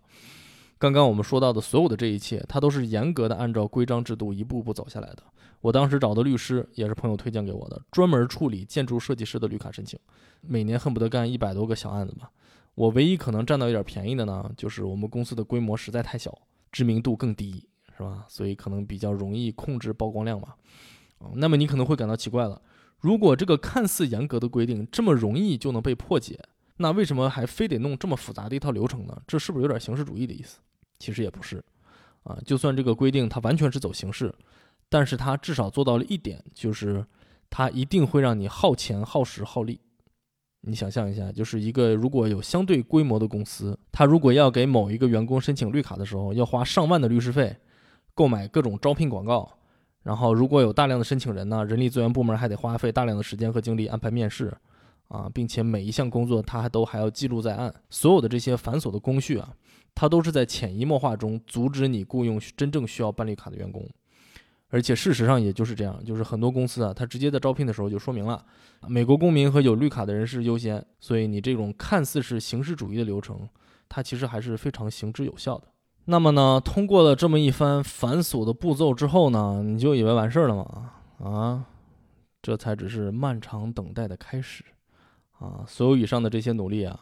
[0.78, 5.24] 刚刚我们说到的所有的这一切，它都是严格的按照规章制度一步步走下来的。
[5.62, 9.98] 我当时找的律师也是朋友推荐给我的，专门处理建筑设计师的绿卡申请，
[10.42, 12.30] 每年恨不得干一百多个小案子吧。
[12.76, 16.38] 我唯一可能占到一点便宜的呢，就是我们公司的规模实在太小，
[16.74, 18.26] 知名度更低，是吧？
[18.28, 20.56] 所以可能比较容易控制曝光量嘛。
[21.36, 22.62] 那么你可能会感到奇怪了。
[23.00, 26.40] 如果这个看似严格的规定这么容易就能被破解，
[26.78, 29.22] 那为什么还非得弄这么复杂的一套流程呢？
[29.28, 30.60] 这是不是有点形式主义的意思？
[31.00, 31.64] 其实也不是，
[32.24, 34.34] 啊，就算这个规定它完全是走形式，
[34.90, 37.06] 但是它至少做到了一点，就是
[37.50, 39.80] 它一定会让你耗钱、耗时、耗力。
[40.62, 47.56] 你想象一下，就是一个如果有相对规模的公司，它如果要给某一个员工申请绿卡的时候，要花上万的律师费，
[48.14, 49.57] 购买各种招聘广告。
[50.08, 54.56] 然后，如果有大量的申请人呢，人力资源部门还得花费大量的时间和精力安排面试，
[55.10, 57.74] 啊，并且每一项工作他还都还要记录在案。
[57.90, 59.54] 所有的这些繁琐的工序啊，
[59.94, 63.86] 它都是在潜移默化中阻止你雇佣真正需要办绿卡的员工。
[64.70, 68.42] 而且事实上也就是这样，就是很多公司啊，它直接在招聘的时候就说明了，
[68.88, 70.82] 美国公民和有绿卡的人士优先。
[71.02, 73.46] 所以你这种看似是形式主义的流程，
[73.90, 75.68] 它其实还是非常行之有效的。
[76.10, 80.94] 那么呢，通过了这么一番繁琐的步骤之后呢，你就以为完事儿了吗？
[81.20, 81.66] 啊，
[82.42, 84.64] 这才只是漫长等待的开始
[85.40, 85.66] 啊！
[85.68, 86.98] 所有以上的这些努力啊，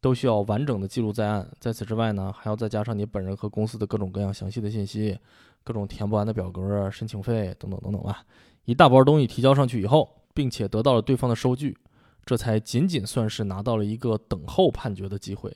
[0.00, 1.46] 都需要完整的记录在案。
[1.60, 5.18] 在此之外呢，还要再加上你本人和公司的各种各样详细的信息，
[5.62, 8.24] 各种填不完的表格、申请费等等等等吧。
[8.64, 11.76] 一大包东西提交上去以后，并且得到了对方的收据，
[12.24, 15.54] 这才仅仅算是拿到了一个等候判决的机会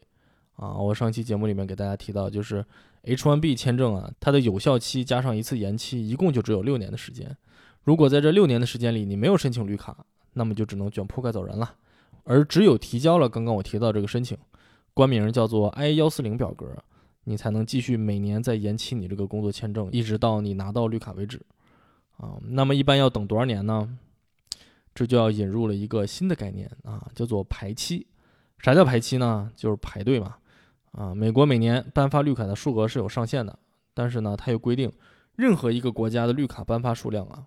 [0.56, 0.74] 啊！
[0.76, 2.62] 我上期节目里面给大家提到，就是。
[3.04, 7.36] H1B 签证啊，它的有效期加上一次延期，一共就只有六年的时间。
[7.82, 11.74] 如果在这六年的时间里你没有申请绿卡，那么就只能卷铺盖走人了。
[12.24, 14.36] 而只有提交了刚刚我提到这个申请，
[14.92, 16.66] 官名叫做 I 幺四零表格，
[17.24, 21.40] 你才能继续每年再延期你这个工作签证，一直到你拿到绿卡为止。
[22.18, 23.96] 啊，那么一般要等多少年呢？
[24.94, 28.06] 这就要引入了一个新的概念啊，叫做排期。
[28.58, 29.50] 啥叫排期呢？
[29.56, 30.36] 就是排队嘛。
[30.92, 33.58] 啊，美国每年颁发绿卡的数额是有上限的，
[33.94, 34.90] 但是呢，它又规定，
[35.36, 37.46] 任何一个国家的绿卡颁发数量啊，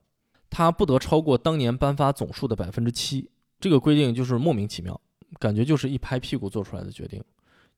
[0.49, 3.29] 它不得超过当年颁发总数的百分之七。
[3.59, 4.99] 这个规定就是莫名其妙，
[5.39, 7.23] 感觉就是一拍屁股做出来的决定。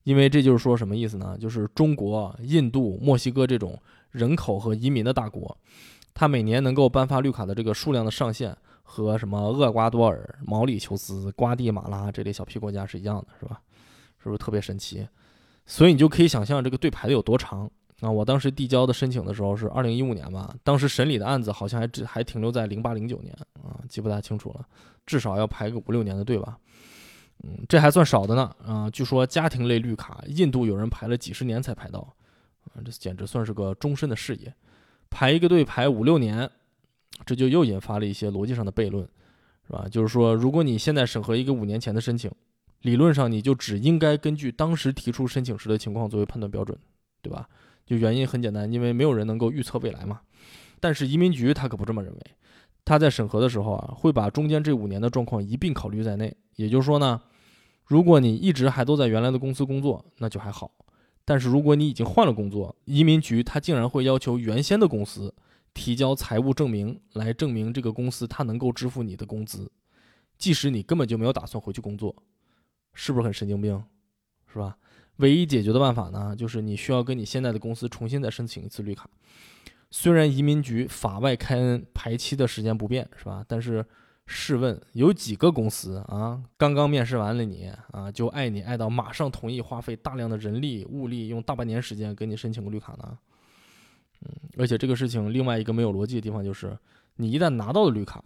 [0.04, 1.36] 因为这就是说什么意思呢？
[1.38, 3.76] 就是中国、印度、墨西哥这种
[4.12, 5.56] 人口和移民的大国，
[6.14, 13.60] 它每年能够颁发绿卡的这个数量的上限，和什么厄瓜多尔、毛里求斯、瓜地马拉这类小屁国家是一样的，是吧？
[14.18, 15.06] 是不是特别神奇？
[15.66, 17.68] 所以你就可以想象这个队排的有多长
[18.00, 18.08] 啊！
[18.08, 24.64] 我当时递交的申请的时候是二零一五年吧，当时审理的案子好像还只还停留在零八零九年啊，记不大清楚了，
[25.04, 26.56] 至少要排个五六年的队吧。
[27.42, 28.88] 嗯，这还算少的呢啊！
[28.90, 31.98] 据说家庭类绿卡，印度有人排了几十年才排到，
[32.66, 34.54] 啊，这简直算是个终身的事业，
[35.10, 36.48] 排一个队排五六年，
[37.24, 39.06] 这就又引发了一些逻辑上的悖论，
[39.66, 39.86] 是吧？
[39.90, 42.30] 就是说，如果你现在审核一个五年前的申请。
[42.82, 46.78] 理论上，你就只应该根据当时提出申请时的情况作为判断标准，
[47.22, 47.48] 对吧？
[47.84, 50.20] 就原因很简单，因为没有人能够预测未来嘛。
[50.80, 52.20] 但是移民局他可不这么认为，
[52.84, 56.36] 他在审核的时候啊，会把中间这五年的状况一并考虑在内。
[56.56, 57.20] 也就是说呢，
[57.84, 60.70] 如果你一直还都在原来的公司工作，那就还好；
[61.24, 65.34] 但是如果你已经换了工作，移民局他竟然会要求原先的公司
[65.72, 69.70] 提交财务证明来证明这个公司他能够支付你的工资，
[70.38, 72.14] 即使你根本就没有打算回去工作，
[72.98, 73.84] 是不是很神经病？
[74.50, 74.78] 是吧？
[75.16, 79.08] 唯一解决的办法呢，就是你需要跟你现在的公司重新再申请一次绿卡。
[79.90, 83.44] 虽然移民局法外开恩排期的时间不变，是吧？
[83.46, 83.84] 但是
[84.26, 93.18] 试问，有几个公司啊，刚刚面试完了你啊，就爱你爱到马上同意花费大量的人力物力，用大半年时间给你申请个绿卡呢？
[94.22, 96.76] 嗯，而且这个事情另外一个没有逻辑的地方就是，
[97.16, 98.24] 你一旦拿到了绿卡，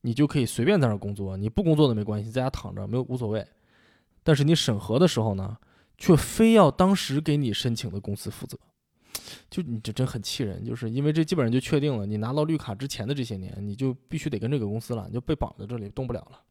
[0.00, 3.46] 你就可以随便在那工作，你不工作都没关系，在家躺着没有无所谓。
[4.26, 5.56] 但是你审核的时候呢？
[5.98, 8.58] 却非要当时给你申请的公司负责，
[9.48, 10.62] 就你这真很气人。
[10.62, 16.42] 就是因为这基本上就确定了，你拿到绿卡之前的这些年，你就必须得跟这个公司了，你就被绑在这里动不了了。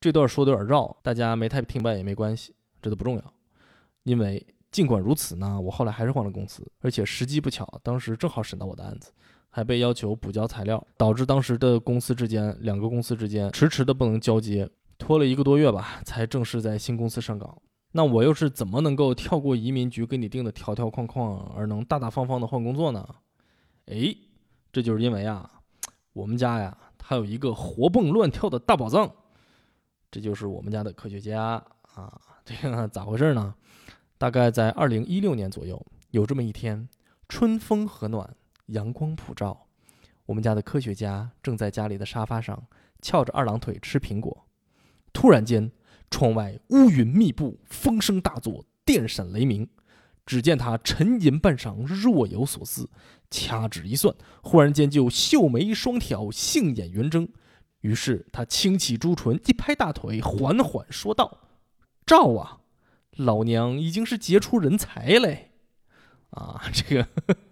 [0.00, 3.34] 这段说的有点绕，大家没太听白也没关系，这都不重要。
[4.04, 9.10] 因为尽管如此呢，我后来还是换了公司，而且时机不巧，当时正好审到我的案子，
[9.48, 14.70] 还被要求补交材料，导致当时的公司之间两个公司之间迟迟的不能交接，
[15.00, 17.60] 拖了一个多月吧，才正式在新公司上岗。
[17.92, 23.04] 那我又是怎么能够跳过移民局给你定的条条框框，而能大大方方的换工作呢？
[23.86, 24.14] 哎，
[24.70, 25.50] 这就是因为啊，
[26.12, 29.10] 我们家呀，它有一个活蹦乱跳的大宝藏，
[30.10, 31.60] 这就是我们家的科学家
[31.94, 32.20] 啊。
[32.44, 33.54] 这个咋回事呢？
[34.18, 36.88] 大概在二零一六年左右，有这么一天，
[37.28, 38.36] 春风和暖，
[38.66, 39.66] 阳光普照，
[40.26, 42.62] 我们家的科学家正在家里的沙发上
[43.02, 44.46] 翘着二郎腿吃苹果，
[45.12, 45.70] 突然间。
[46.12, 49.68] 窗外乌云密布，风声大作，电闪雷鸣。
[50.26, 52.90] 只见他沉吟半晌，若有所思，
[53.30, 57.28] 掐指一算，忽然间就秀眉双挑，杏眼圆睁。
[57.82, 61.38] 于是他轻启朱唇，一拍大腿，缓缓说道
[62.04, 62.58] ：“赵啊，
[63.12, 65.52] 老娘已经是杰出人才嘞！
[66.30, 67.06] 啊，这个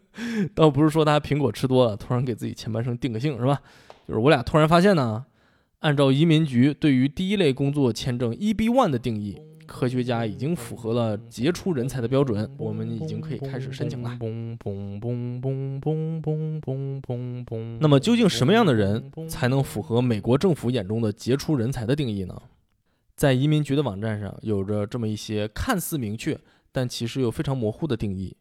[0.53, 3.63] 倒不是说他苹果吃多了，突然给自己前半生定个性，是吧？
[4.09, 5.25] 就是我俩突然发现呢。”
[5.81, 14.19] 按照移民局对于第一类工作签证 EB One 的定义，科学家已经符合了杰出人才的标准，我们已经可以开始申请了。
[17.79, 22.35] 那么，究竟什么样的人才能符合美国政府眼中的杰出人才的定义呢？
[23.15, 26.37] 在移民局的网站上有着这么一些看似明确，
[26.73, 28.37] 但其实又非常模糊的定义。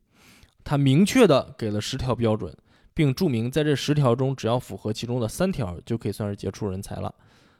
[0.63, 2.51] 它明确的给了十条标准，
[2.95, 7.13] 并注明在这十条中，只要符合其中的三条，就可以算是杰出人才了。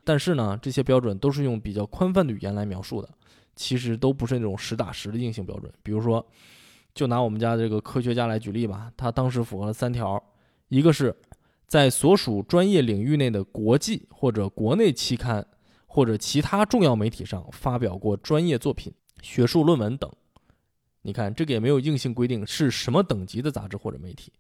[0.08, 3.10] 但是呢，这些标准都是用比较宽泛的语言来描述的，
[3.58, 5.70] 其实都不是那种实打实的硬性标准。
[5.84, 6.26] 比如说，
[6.96, 10.24] 就拿我们家这个科学家来举例吧，他当时符合了三条：
[10.70, 11.14] 一个是
[11.68, 15.46] 在所属专业领域内的国际或者国内期刊
[15.86, 20.10] 或者其他重要媒体上发表过专业作品、学术论文等。
[21.02, 24.32] 你看，这个也没有硬性规定是什么等级的杂志或者媒体。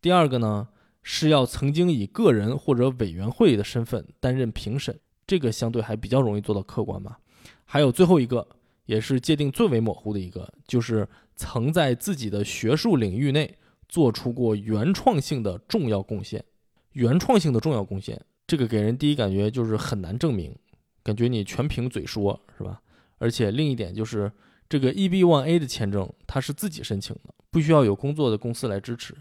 [0.00, 0.66] 第二个呢，
[1.04, 4.98] 是要曾经以个人或者委员会的身份担任评审。
[5.26, 7.18] 这个相对还比较容易做到客观吧。
[7.64, 8.46] 还有最后一个，
[8.86, 13.56] 也是界定最为模糊的一个，就是曾在自己的学术领域内
[13.88, 16.44] 做出过原创性的重要贡献。
[16.92, 20.54] 原创性的重要贡献，这个给人第一感觉就是很难证明，
[21.02, 22.80] 感觉你全凭嘴说，是吧？
[23.18, 24.30] 而且另一点就是，
[24.68, 29.14] 这个 EB-1A 的签证它是自己申请的，不需要有工作的公司来支持。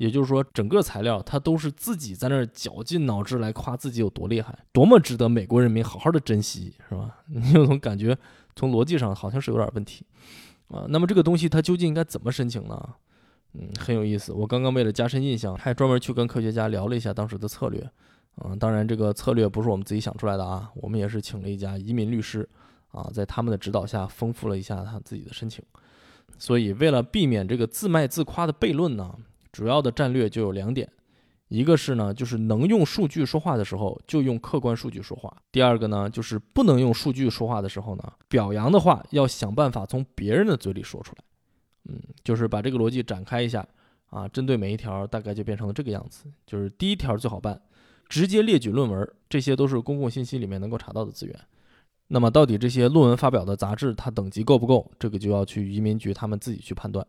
[0.00, 7.18] 也就是说，整个材料他都是自己在那儿绞尽脑汁来夸自己有多厉害，多么值得美国人民好好的珍惜，是吧？
[7.28, 8.16] 你有种感觉，
[8.56, 10.06] 从逻辑上好像是有点问题
[10.68, 10.86] 啊。
[10.88, 12.94] 那么这个东西它究竟应该怎么申请呢？
[13.52, 14.32] 嗯，很有意思。
[14.32, 17.86] 我刚刚为了加深印象，还专门去跟科学家聊了一下当时的策略。
[18.42, 22.48] 嗯，当然这个策略不是我们自己想出来的啊，我们也是请了一家移民律师
[22.92, 25.62] 啊，在他们的指导下丰富了一下他自己的申请。
[26.38, 29.14] 所以为了避免这个自卖自夸的悖论呢。
[29.52, 30.88] 主要的战略就有两点，
[31.48, 41.24] 一个是呢，就是能用数据说话的时候就用客观数据说话；第二个呢，就是不能用数据说话的时候呢，表扬的话要想办法从别人的嘴里说出来。
[41.88, 43.66] 嗯，就是把这个逻辑展开一下
[44.10, 46.26] 啊，针对每一条大概就变成了这个样子。
[46.46, 47.60] 就是第一条最好办，
[48.08, 51.34] 直接列举论文，这些都是公共信息里面能够查到的资源。
[52.08, 57.04] 那么到底这些论文发表的杂志它等级够不够，这个就要去移民局他们自己去判断。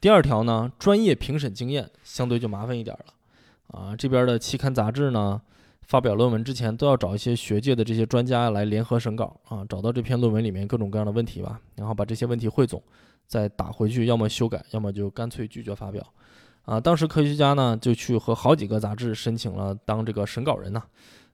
[0.00, 5.40] 第二条呢，专业评审经验相对就麻烦一点了，啊，这边的期刊杂志呢，
[5.82, 12.80] 发表论文之前都要找一些学界的这些专家来联合审稿啊，找到这篇论文里面各种各样的问题吧，然后把这些问题汇总，
[13.26, 16.06] 再打回去，要么修改，要么就干脆拒绝发表，
[16.64, 20.80] 啊，当时科学家呢就去和好几个杂志申请了当这个审稿人呢，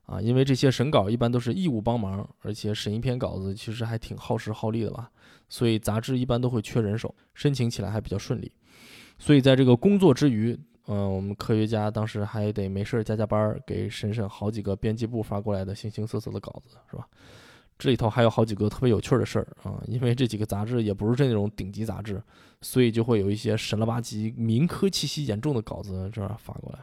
[0.07, 5.11] 啊因为这些审稿一般都是义务帮忙，而且审一篇稿子其实还挺耗时耗力的吧，
[5.49, 8.53] 所以杂志一般都会缺人手，申请起来还比较顺利。
[9.19, 17.07] 所以在这个工作之余，嗯，我们科学家当时还得没事加加班，给审审好几个编辑部发过来的形形色色的稿子，是吧？
[17.79, 22.23] 这里头还有好几个特别有趣的事儿啊，因为这几个杂志也不是那种顶级杂志，
[22.61, 26.79] 所以就会有一些神了吧唧、民科气息严重的稿子这样发过来。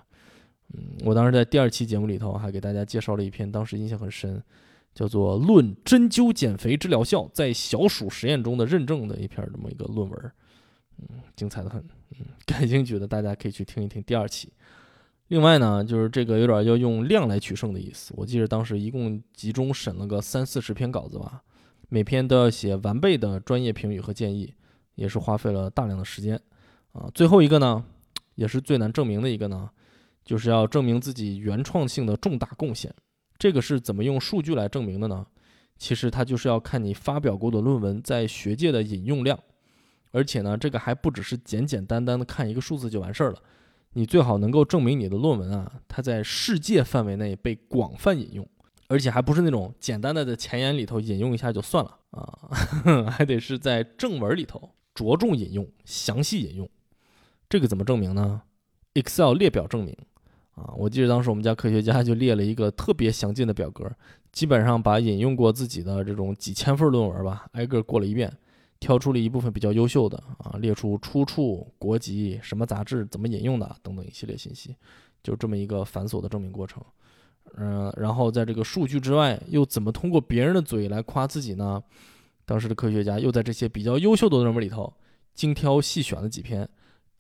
[0.73, 4.41] 嗯，我当时在第二期节目里头还给大家介绍了一篇，当时印象很深，
[4.93, 10.31] 叫做《论针灸减肥治疗效在小鼠实验中的认证》的一篇这么一个论文。
[10.97, 11.81] 嗯，精彩的很。
[12.19, 14.51] 嗯，感兴趣的大家可以去听一听第二期。
[15.29, 18.13] 另外呢，就是这个有点要用量来取胜的意思。
[18.17, 21.41] 我记得当时一共集中审了个三四十篇稿子吧，
[21.87, 24.53] 每篇都要写完备的专业评语和建议，
[24.95, 26.37] 也是花费了大量的时间。
[26.91, 27.81] 啊，最后一个呢，
[28.35, 29.69] 也是最难证明的一个呢，
[30.23, 32.93] 就是要证明自己原创性的重大贡献。
[33.37, 35.25] 这个是怎么用数据来证明的呢？
[35.77, 39.39] 其实它就是要看你发表过的论文在学界的引用量。
[40.11, 43.41] 而且呢，这个还不只是简简单单的看一个数字就完事儿了，
[43.93, 48.45] 你最好能够证明你的论文啊，它在世界范围内被广泛引用，
[48.89, 52.49] 而且还不是那种简单的在前言里头引用一下就算了啊，
[53.09, 56.69] 还得是在正文里头着重引用、详细引用。
[57.49, 58.41] 这个怎么证明呢
[58.93, 59.97] ？Excel 列表证明
[60.55, 63.89] 啊，我记得当时我们家科学家就列了一个特别详尽的表格，
[64.31, 68.31] 基本上把引用过自己的这种几千份论文吧，挨个过了一遍。
[68.79, 74.75] 挑出了一部分比较优秀的啊，列出出处、国籍、什么杂志、怎么引用的等等一系列信息，
[75.21, 76.83] 就这么一个繁琐的证明过程。
[77.57, 81.79] 嗯，然后在这个数据之外，又怎么通过别人的嘴来夸自己呢？
[82.43, 84.91] 当时的科学家又在这些比较优秀的论文里头
[85.35, 86.67] 精挑细选了几篇，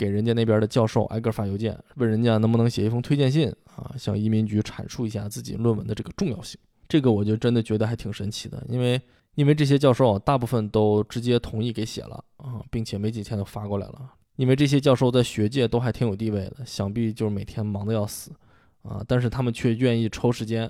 [0.01, 6.59] 给人家那边的教授挨个发邮件，问人家能不能写一封推荐信啊，向移民局阐述一下自己论文的这个重要性。
[6.89, 8.99] 这个我就真的觉得还挺神奇的，因为。
[9.35, 14.11] 因为这些教授大部分都直接同意给写了啊，并且没几天就发过来了。
[14.35, 18.33] 因为这些教授在学界都还挺有地位的，想必就是每天忙得要死
[18.81, 20.69] 啊，但是他们却愿意抽时间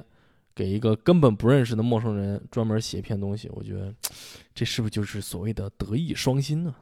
[0.53, 3.49] 给一个根本不认识的陌生人专门写一篇东西。
[3.51, 3.91] 我觉得
[4.53, 6.75] 这是不是就是所谓的德艺双馨呢？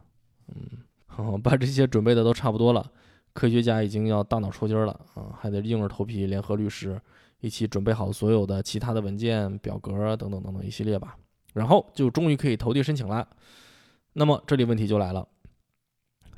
[0.50, 0.80] 嗯，
[1.24, 2.92] 好，把这些准备的都差不多了，
[3.34, 7.00] 科学家已经要大脑抽筋了啊，还得硬着头皮联合律师
[7.42, 11.18] 一起准备好所有的其他的文件、表格等等等等一系列吧。
[11.54, 13.28] 然后就终于可以投递申请了。
[14.14, 15.28] 那么这里问题就来了：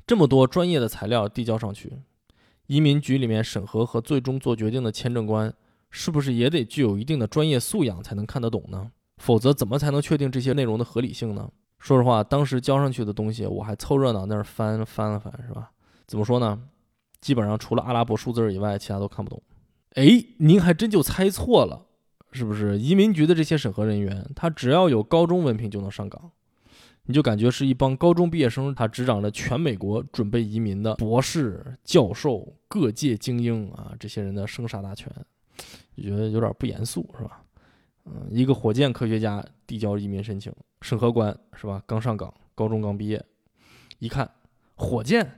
[0.07, 1.93] 这么多专业的材料递交上去，
[2.67, 5.53] 移民局里面审核和最终做决定的签证官
[5.89, 8.91] 是不是也得具有一定的专业素养才能看得懂呢？
[9.17, 11.51] 否则怎么才能确定这些内容的合理性呢？
[11.81, 15.71] 说实话，当时交上去的东西我还凑热闹那儿翻翻了翻，是吧？
[16.05, 16.61] 怎么说呢？
[17.19, 19.41] 基本上除了阿拉伯数字以外，其他都看不懂。
[19.95, 21.87] 哎，您还真就猜错了。
[22.33, 26.31] 是不是移民局的这些审核人员，他只要有高中文凭就能上岗？
[27.05, 35.11] 你就感觉是一帮高中毕业生，他执掌着全美国准备移民的博士、教授、各界精英啊，这些人的生杀大权，
[35.97, 37.40] 就觉得有点不严肃，是吧？
[38.05, 41.81] 嗯，一个火箭科学家递交移民申请，审核官是吧？
[41.85, 43.23] 刚上岗，高中刚毕业，
[43.99, 44.29] 一看
[44.75, 45.37] 火箭。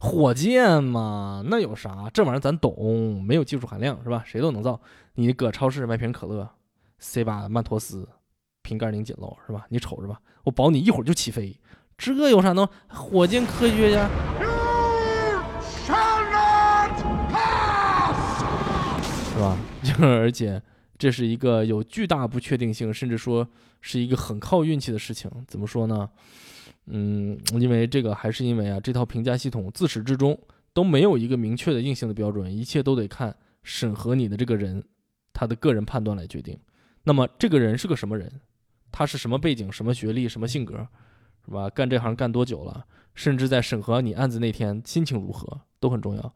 [0.00, 2.08] 火箭嘛，那有啥？
[2.14, 4.22] 这玩意儿咱懂，没有技术含量是吧？
[4.24, 4.80] 谁都能造。
[5.14, 6.48] 你搁超市买瓶可乐，
[7.00, 8.08] 塞把曼陀斯，
[8.62, 9.66] 瓶盖拧紧喽是吧？
[9.70, 11.58] 你瞅着吧，我保你一会儿就起飞。
[11.96, 12.68] 这有啥能？
[12.88, 14.08] 火箭科学家
[19.34, 19.56] 是吧？
[19.82, 20.62] 就是而且
[20.98, 23.46] 这是一个有巨大不确定性，甚至说
[23.80, 25.30] 是一个很靠运气的事情。
[25.46, 26.10] 怎么说呢？
[26.86, 30.38] 嗯，因为这个还是因为啊，这套评价系统自始至终
[30.72, 34.82] 都没有一个明确的硬性的标准，一切都得看审核你的这个人
[35.32, 36.58] 他的个人判断来决定。
[37.04, 38.40] 那么这个人是个什么人？
[38.90, 40.88] 他是什么背景、什么学历、什么性格，
[41.44, 41.68] 是吧？
[41.70, 42.84] 干这行干多久了？
[43.14, 46.34] 甚至在审核你案子那天心情如何都很重要。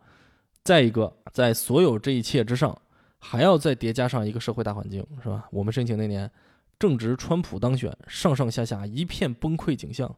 [0.63, 2.77] 再一个，在所有这一切之上，
[3.25, 5.49] 还要再叠加上一个社会大环境，是吧？
[5.53, 6.29] 我们申请那年
[6.77, 10.13] 正值川普当选，上上下下一片崩溃景象。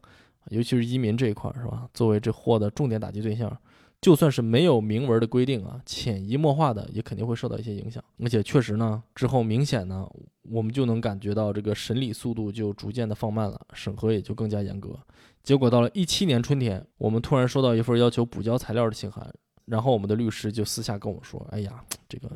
[0.50, 1.88] 尤其是移民这一块，是吧？
[1.94, 3.54] 作为这货的重点打击对象，
[4.00, 8.02] 就算是没有明文的规定啊，潜移默化的也肯定会受到一些影响。
[8.18, 10.06] 而且确实呢，之后明显呢，
[10.42, 14.98] 我们就能感觉到这个审理速度就逐渐的放慢了，审核也就更加严格。
[15.42, 19.26] 结果到了一七年春天，我们突然收到一份要求补交材料的信函，
[19.64, 22.28] 然后我们的律师就私下跟我说：“哎呀，这个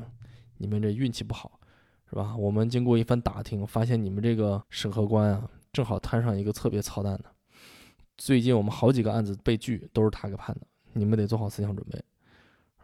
[0.59, 1.59] 你们这运气不好，
[2.11, 2.37] 是吧？
[2.37, 7.25] 我们经过一番打听，发现你们这个审核官啊，正好摊上一个特别操蛋的。”
[8.19, 12.03] 最近我们好几个案子被拒，都是他给判的，你们得做好思想准备。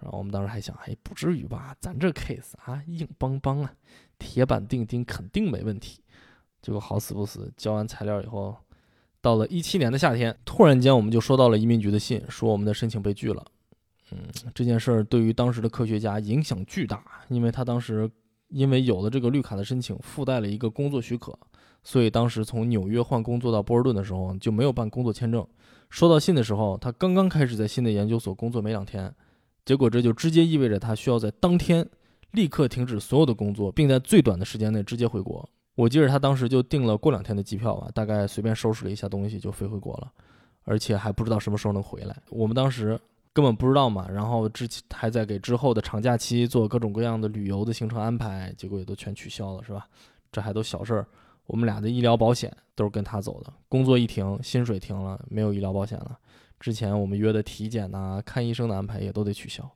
[0.00, 1.74] 然后我们当时还想，哎，不至于吧？
[1.80, 3.72] 咱这 case 啊，硬邦邦啊，
[4.18, 6.00] 铁板钉钉，肯定没问题。
[6.62, 8.56] 结果好死不死，交完材料以后，
[9.20, 13.44] 到了一七年的夏天，突然间我们就收到了移民局的信，说我们的申请被拒了。
[14.10, 14.18] 嗯，
[14.54, 18.10] 这件事儿对于当时的科学家影响巨大，因为他当时
[18.48, 21.36] 因为有了这个绿卡的申请，附带了一个工作许可，
[21.82, 25.46] 所以当时从纽约换工作到波士顿的时候就没有办工作签证。
[25.90, 29.12] 收到信的时候，他刚刚开始在新的研究所工作没两天。
[29.64, 31.88] 结果这就直接意味着他需要在当天
[32.32, 35.48] 立刻停止所有的工作，并在最短的时间内直接回国。
[35.74, 40.12] 我记得他当时就订了过两天的机票吧，大概随便收拾了一下东西就飞回国了，
[40.64, 42.14] 而且还不知道什么时候能回来。
[42.28, 43.00] 我们当时
[43.34, 49.86] 根本不知道嘛，然后之前还在给之后的长假期做各种各样的旅游的行程安排，结果也都全取消了，是吧？
[50.30, 51.06] 这还都小事儿。
[51.46, 56.16] 我们俩的医疗保险都是跟他走的，工作一停，薪水停了，没有医疗保险了。
[56.58, 59.68] 之前我们约的体检呐、看医生的安排也都得取消，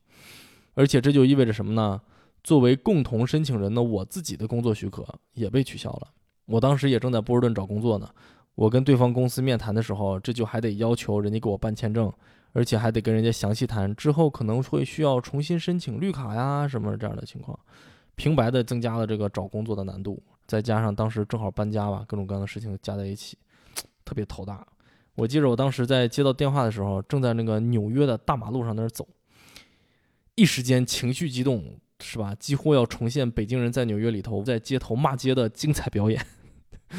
[0.75, 2.01] 而且这就意味着什么呢？
[2.45, 5.05] 作为共同申请人的我自己的工作许可
[5.35, 6.09] 也被取消了。
[6.47, 8.09] 我当时也正在波士顿找工作呢，
[8.55, 12.11] 我跟对方公司面谈的时候，这就还得要求人家给我办签证，
[12.53, 17.59] 而且还得跟人家详细谈之后可能会需要重新申请绿卡呀什么这样的情况，
[18.17, 20.23] 平白的增加了这个找工作的难度。
[20.47, 23.37] 再加上当时正好搬家吧，各种各样的事情加在一起，
[24.05, 24.67] 特别头大。
[25.15, 29.07] 我记着，我当时在接到电话的时候，正在那个纽约的大马路上那儿走，
[30.37, 32.35] 一时间情绪激动，是吧？
[32.37, 36.25] 几乎要重现北京人在纽约里头在街头骂街的精彩表演。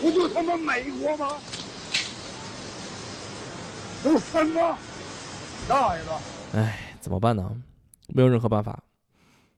[0.00, 1.36] 不就他妈美国吗？
[4.10, 4.78] 有分吗？
[5.68, 6.12] 大爷的！
[6.54, 7.62] 哎，怎么办呢？
[8.08, 8.82] 没有任何办法。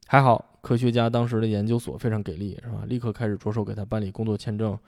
[0.07, 2.85] 还好，科学家当时的研究所非常给力，是吧？
[2.87, 4.79] 立刻开始着手给他办理工作签证。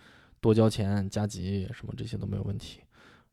[0.42, 2.80] 多交钱加急什么这些都没有问题，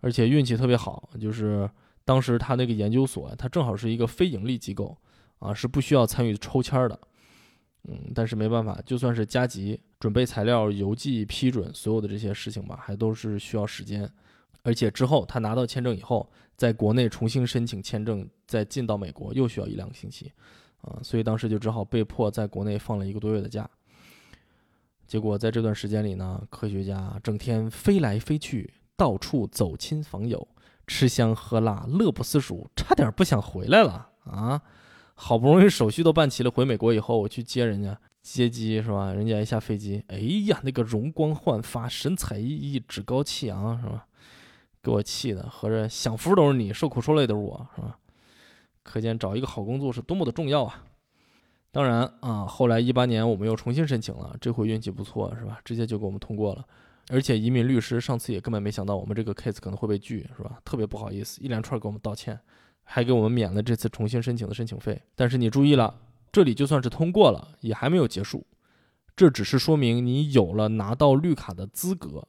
[0.02, 1.70] 而且运气特别好，就是
[2.04, 4.98] 当时他那个研究所，他正好是一个非盈利机构
[5.40, 7.00] 啊，是不需要参与抽签的，
[7.86, 14.12] 嗯，但是没办法，就算是加急准备材料、邮寄批准所有的这些事情吧，还都是需要时间，
[14.68, 20.30] 而且之后他拿到签证以后，在国内重新申请签证，再进到美国又需要一两个星期，
[20.82, 23.70] 啊，所以当时就只好被迫在国内放了一个多月的假。
[25.08, 30.46] 结果在这段时间里呢，科学家整天飞来飞去，到处走亲访友，
[30.86, 34.62] 吃香喝辣，乐不思蜀，差点不想回来了啊！
[35.16, 39.14] 好不容易手续都办齐了，回美国以后我去接人家，接机是吧？
[39.14, 44.07] 人家一下飞机，哎呀，那个容光焕发，神采奕奕，趾高气扬是吧？
[44.88, 47.98] 给我气的，合着享福都是你，受苦受累都是我，是吧？
[48.84, 50.86] 可见找一个好工作是多么的重要啊！
[51.74, 55.60] 当然啊，后来一八年我们又重新申请了，这回运气不错，是吧？
[55.66, 56.66] 直接就给我们通过了。
[57.10, 60.58] 而且移民律师上次也根本没想到我们这个 case 可能会被拒，是吧？
[60.64, 62.40] 特别不好意思，一连串给我们道歉，
[62.84, 65.02] 还给我们免了这次重新申请的申请费。
[65.18, 65.94] 但是你注意了，
[66.32, 68.48] 这里就算是通过了，也还没有结束，
[69.18, 72.26] 这只是说明你有了拿到绿卡的资格。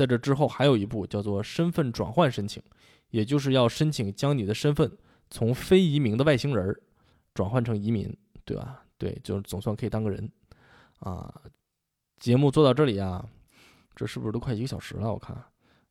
[0.00, 2.62] 在这之后还有一步叫做身份转换申请，
[3.10, 4.90] 也就是要申请将你的身份
[5.28, 6.74] 从非移民的外星人
[7.34, 8.16] 转换成移民。
[8.42, 8.82] 对吧？
[8.98, 10.28] 对，就是总算可以当个人，
[10.98, 11.32] 啊，
[12.18, 13.24] 节目做到这里啊，
[13.94, 15.12] 这是不是都快一个小时了？
[15.12, 15.36] 我看，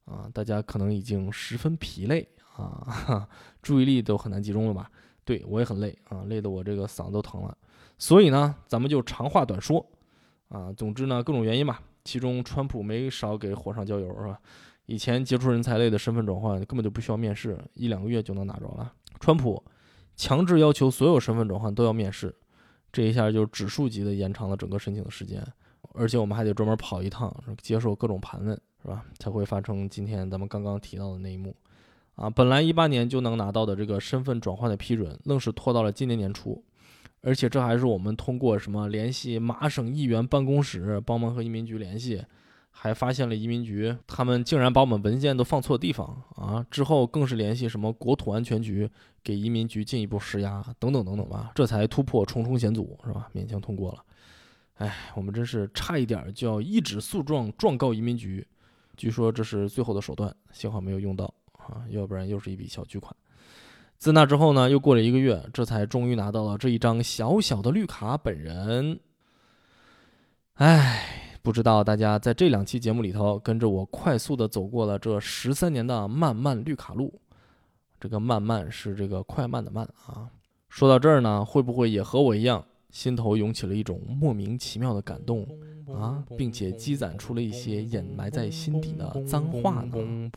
[0.04, 3.30] 啊，大家可能已经十分疲累啊，
[3.62, 4.92] 注意力都很难集中了吧？
[5.24, 7.58] 对我也很累啊，累得我这个嗓子都疼了。
[7.98, 9.86] 所以呢，咱们就长话短说，
[10.50, 14.40] 啊，总之呢，各种原因吧，其中川普没少给火上浇油，是吧？
[14.88, 18.92] 以前杰出人才类的身份转换根本就不需要面试，一两个月就能拿着了。
[19.20, 19.64] 川普
[20.16, 22.36] 强制要求所有身份转换都要面试。
[22.92, 25.46] 这一下就指数级的延长了整个申请的时间，
[25.94, 27.32] 而且我们还得专门跑一趟，
[27.62, 29.06] 接受各种盘问，是吧？
[29.20, 31.56] 才会发生今天咱们刚刚提到的那一幕。
[32.16, 36.64] 啊，本来一八年就能拿到的这个身份转换的批准，愣是拖到了今年年初，
[37.22, 42.24] 而且这还是我们通过什么联系麻省议员办公室，帮忙和移民局联系。
[42.72, 46.66] 还发现了移民局，他们竟然把我们文件都放错地方啊！
[46.72, 48.90] 之后更是联系什么国土安全局，
[49.22, 53.28] 给移民局进一步施压，等等等等吧，这才突破重重险阻，是吧？
[53.34, 54.04] 勉强通过了。
[54.76, 58.48] 哎，我们真是差一点就要一纸诉状状告移民局，
[58.96, 63.14] 据说这是最后的手段，幸好没有用到啊，要不然又是一笔小巨款。
[64.00, 69.00] 自那之后呢，又过了一个月，这才终于拿到了这一张小小的绿卡本人。
[70.56, 71.26] 哎。
[71.42, 77.22] 不知道大家在这两期节目里头跟着我快速的走过了这十三年的漫漫绿卡路，
[77.98, 80.30] 这个漫漫是这个快慢的慢啊。
[80.68, 85.48] 说到这儿呢，会不会也和我一样心头涌起了一种莫名其妙的感动
[85.88, 90.32] 啊，并且积攒出了一些掩埋在心底的脏话呢。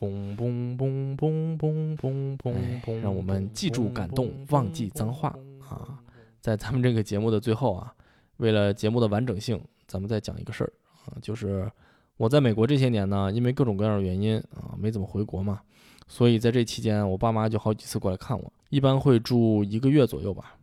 [3.02, 5.28] 让我们记住感动，忘记脏话
[5.60, 5.98] 啊！
[6.40, 7.94] 在咱们这个节目的最后啊，
[8.38, 10.72] 为了节目的完整性，咱们再讲一个事儿
[11.06, 11.70] 啊，就是
[12.16, 15.60] 我在美国这些年呢，因为各种各样的原因啊，没怎么回国嘛，
[16.08, 20.56] 所以在这期间，我爸妈就好几次过来看我，一般会住一个月左右吧。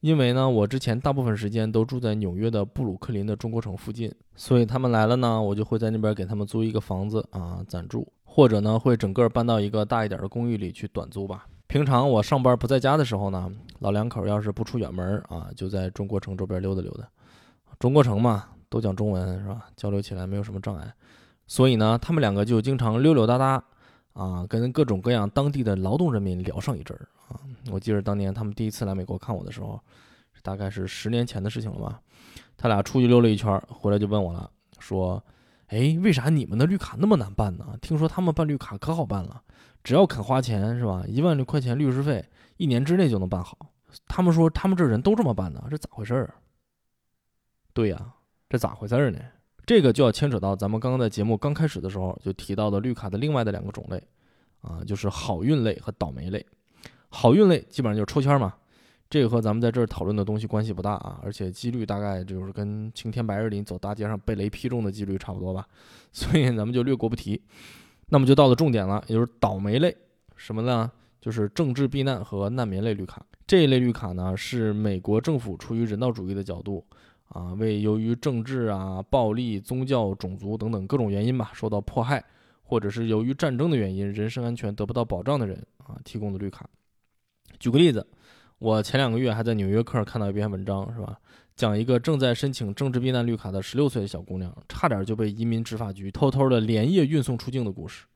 [0.00, 11.46] 因为呢，我之前大部分时间都住在纽约的布鲁克林的中国城附近，所以他们来了呢，我就会在那边给他们租一个房子啊暂住，或者呢会整个搬到一个大一点的公寓里去短租吧。
[11.66, 17.06] 平常我上班不在家的时候呢，老两口要是不出远门啊，就在中国城周边溜达溜达。
[17.78, 19.66] 中国城嘛，都讲中文是吧？
[19.76, 20.92] 交流起来没有什么障碍，
[21.46, 23.62] 所以呢，他们两个就经常溜溜达达
[24.12, 27.08] 啊，跟各种各样当地的劳动人民聊上一阵儿。
[27.28, 27.40] 啊，
[27.70, 29.80] 我记得当年他们第一次来美国看我的时候，
[30.42, 32.00] 大概是十年前的事情了吧。
[32.56, 35.22] 他俩出去溜了一圈，回来就问我了，说
[35.68, 37.78] ：“哎，为啥你们的绿卡那么难办呢？
[37.80, 39.42] 听说他们办绿卡可好办了，
[39.82, 41.04] 只要肯花钱是吧？
[41.06, 42.24] 一万块钱律师费，
[42.56, 43.56] 一年之内就能办好。
[44.06, 46.34] 他们说他们这人都这么办的，这咋回事儿？
[47.72, 48.12] 对呀，
[48.48, 49.18] 这咋回事儿呢？
[49.70, 54.02] 这个就要牵扯到咱们刚刚在节目刚开始的时候就提到的绿卡的另外的两个种类，
[54.62, 56.44] 啊，就是好运类和倒霉类。
[57.08, 58.52] 好运类基本上就是抽签嘛，
[59.08, 65.64] 这个和咱们在这儿讨论的东西关系不大啊，而且几率大概就是跟晴天白日里走大街上被雷劈中的几率差不多吧，
[66.10, 67.40] 所以咱们就略过不提。
[68.08, 69.96] 那么就到了重点了，也就是倒霉类，
[70.34, 70.90] 什么呢？
[71.20, 73.24] 就是政治避难和难民类绿卡。
[73.46, 76.84] 这一类绿卡呢，是美国政府出于人道主义的角度
[77.30, 82.24] 啊，为由于政治啊、暴力、宗教、种族等等各种原因吧，受到迫害，
[82.62, 86.68] 或者是由于战争的原因，人身安全得不到保障的人啊，提供的绿卡。
[87.58, 88.06] 举个例子，
[88.58, 91.18] 我前两个月还在《纽约客》看到一篇文章，是吧？
[91.56, 98.06] 讲一个正在申请政治避难绿卡的十六岁的小姑娘，差点就被移民执法局偷偷的连夜运送出境的故事。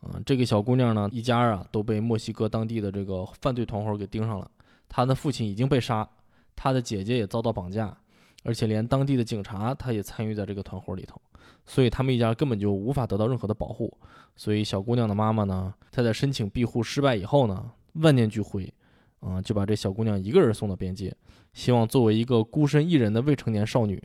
[0.00, 4.50] 啊，这个小姑娘呢，一家啊都被墨西哥当地的这个犯罪团伙给盯上了。
[4.88, 6.08] 她的父亲已经被杀，
[6.56, 7.96] 她的姐姐也遭到绑架，
[8.44, 11.20] 而且连当地的警察她也参与在这个团伙里头，
[11.66, 13.92] 所以他们一家根本就无法得到任何的保护。
[14.36, 18.72] 所以小姑娘的妈妈呢，她在申请庇护失败以后呢，万念俱灰。
[19.20, 21.12] 啊，就把这小姑娘一个人送到边界，
[21.52, 24.00] 希望作为一个孤身一人的未成年少女，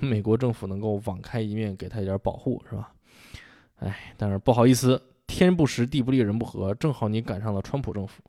[0.00, 2.92] 美国政府能够网开一面，给她一点保护，是吧？
[3.76, 8.20] 哎，但是不好意思，天不时，地不利，人不和，正好你赶上了川普政府，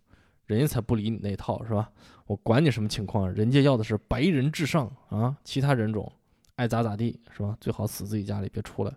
[0.45, 1.89] 人家才不理你那套，是吧？
[2.29, 6.11] 我管你什么情况，人家要的是白人至上啊，其他人种
[6.57, 7.57] 爱咋咋地，是吧？
[7.59, 8.93] 最好死自己家里，别出来。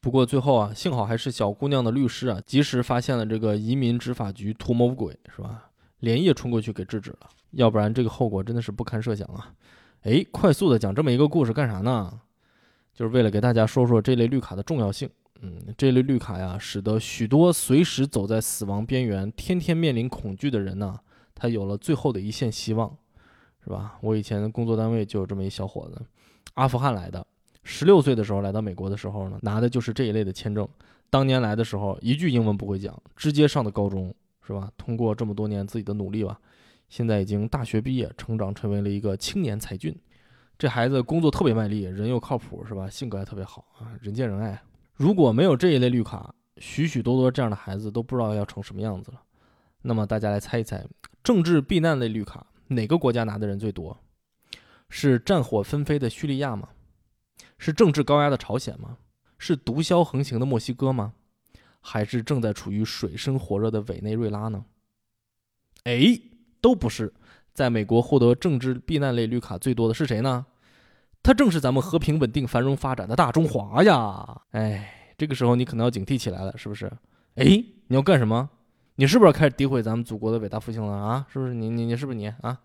[0.00, 5.70] 不过最后啊，幸好还是小姑娘的律师啊，及时发现了这个移民执法局图谋不轨，是吧？
[6.00, 9.54] 连夜冲过去给制止了，要不然这个后果真的是不堪设想啊！
[10.02, 12.20] 哎，快速的讲这么一个故事干啥呢？
[12.92, 15.08] 就是为了给大家说说这类绿卡的重要性。
[15.40, 20.98] 嗯，这类绿卡呀，使得许多随时走在死亡边缘、天天面临恐惧的人呢，
[21.38, 22.94] 他有了最后的一线希望，
[23.64, 23.96] 是吧？
[24.02, 25.98] 我以前工作单位就有这么一小伙子，
[26.54, 27.26] 阿富汗来的，
[27.62, 30.68] 十六岁的时候来到美国的时候呢，拿的就是这一类的签证。
[31.08, 34.14] 当年来的时候，一句英文不会讲，直接上的高中。
[34.40, 34.72] 是吧？
[34.78, 36.40] 通过这么多年自己的努力吧，
[36.88, 39.94] 现在已经大学毕业，成长成为了一个青年才俊。
[40.56, 42.88] 这孩子工作特别卖力，人又靠谱，是吧？
[42.88, 44.58] 性格还特别好啊，人见人爱。
[44.94, 49.20] 如果没有这一类绿卡，许许多多这样的孩子都不知道要成什么样子了。
[49.82, 50.86] 那么大家来猜一猜，
[51.22, 53.98] 政治避难类绿卡哪个国家拿的人最多？
[54.90, 56.70] 是战火纷飞的叙利亚吗？
[57.58, 58.98] 是政治高压的朝鲜吗？
[59.38, 61.12] 是毒枭横行的墨西哥吗？
[61.80, 64.64] 还是正在处于水深火热的委内瑞拉呢？
[65.84, 66.20] 哎，
[66.60, 67.14] 都不是。
[67.54, 70.46] 在美国获得政治避难类绿卡最多的是谁呢？
[71.22, 74.42] 他正是咱们和平稳定繁荣发展的大中华呀！
[74.52, 76.86] 哎，这个时候你可能要警惕起来了，是不是？
[77.34, 77.44] 哎，
[77.88, 78.48] 你要干什么？
[79.00, 81.24] 你是不是开始诋毁咱们祖国的伟大复兴了啊？
[81.32, 81.54] 是不是？
[81.54, 82.58] 你你你是不是你啊？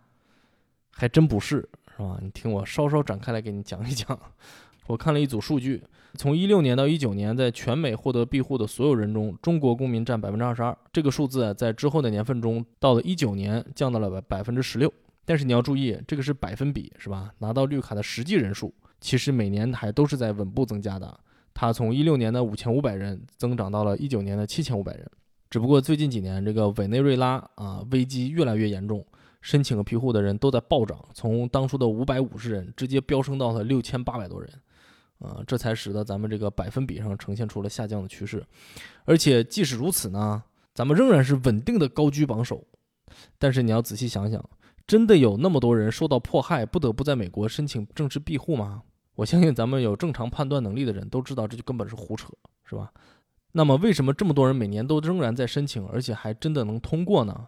[0.89, 1.57] 还真不是，
[1.95, 2.17] 是吧？
[2.23, 4.19] 你听我稍稍展开来给你讲一讲。
[4.87, 5.83] 我看了一组数据。
[6.15, 10.75] 从一六年到一九年，在全美获得庇护的所有人中，中国公民占百分之二十二。
[10.91, 14.91] 这个数字在之后的年份中，到了一九年降到了百百分之十六。
[15.25, 17.31] 但是你要注意，这个是百分比，是吧？
[17.37, 21.15] 拿到绿卡的实际人数，其实每年还都是在稳步增加的。
[21.53, 25.07] 它从一六年的五千五百人增长到了一九年的七千五百人。
[25.53, 29.05] 只不过最近几年，这个委内瑞拉啊危机越来越严重，
[29.39, 34.49] 申请庇护的人都在暴涨，从当初的五百五十人直接飙升到了六千八百多人。
[35.19, 38.43] 啊，这才使得咱们这个百分比上呈现出了下降的趋势，
[39.05, 40.41] 而且即使如此呢，
[40.73, 42.65] 咱们仍然是稳定的高居榜首。
[43.37, 44.43] 但是你要仔细想想，
[44.87, 48.81] 真的有那么多人受到迫害，不得不在美国申请政治庇护吗？
[49.13, 52.33] 我相信咱们有正常判断能力的人都知道，这就根本是胡扯，
[52.65, 52.91] 是吧？
[53.53, 57.47] 那么为什么这么多人每年都仍然在申请，而且还真的能通过呢？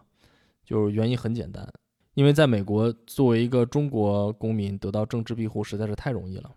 [0.64, 1.68] 就是原因很简单，
[2.14, 6.50] 因为在美国，作为一个中国公民得到政治庇护实在是太容易了。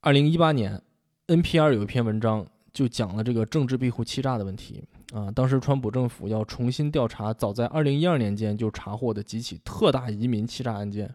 [0.00, 0.80] 二零一八年
[1.26, 5.30] ，NPR 有一篇文章就讲了这个政治庇护欺诈的问题啊。
[5.30, 11.12] 当时川普政府要重新调查早在二零一二年间就查获的几起特大移民欺诈案件。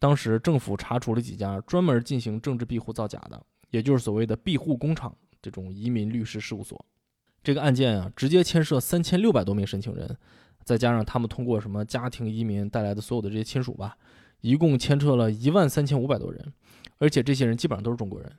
[0.00, 3.40] 当时政府查处了几家专门进行政治庇护造假的，
[3.70, 6.82] 也就是所谓的庇护工厂这种移民律师事务所。
[7.42, 10.16] 这个案件啊，直接牵涉三千六百多名申请人，
[10.62, 13.96] 再加上他们通过什么家庭移民带来的所有的这些亲属吧，
[14.40, 16.52] 一共牵扯了一万三千五百多人，
[16.98, 18.32] 而且这些人基本上都是中国人。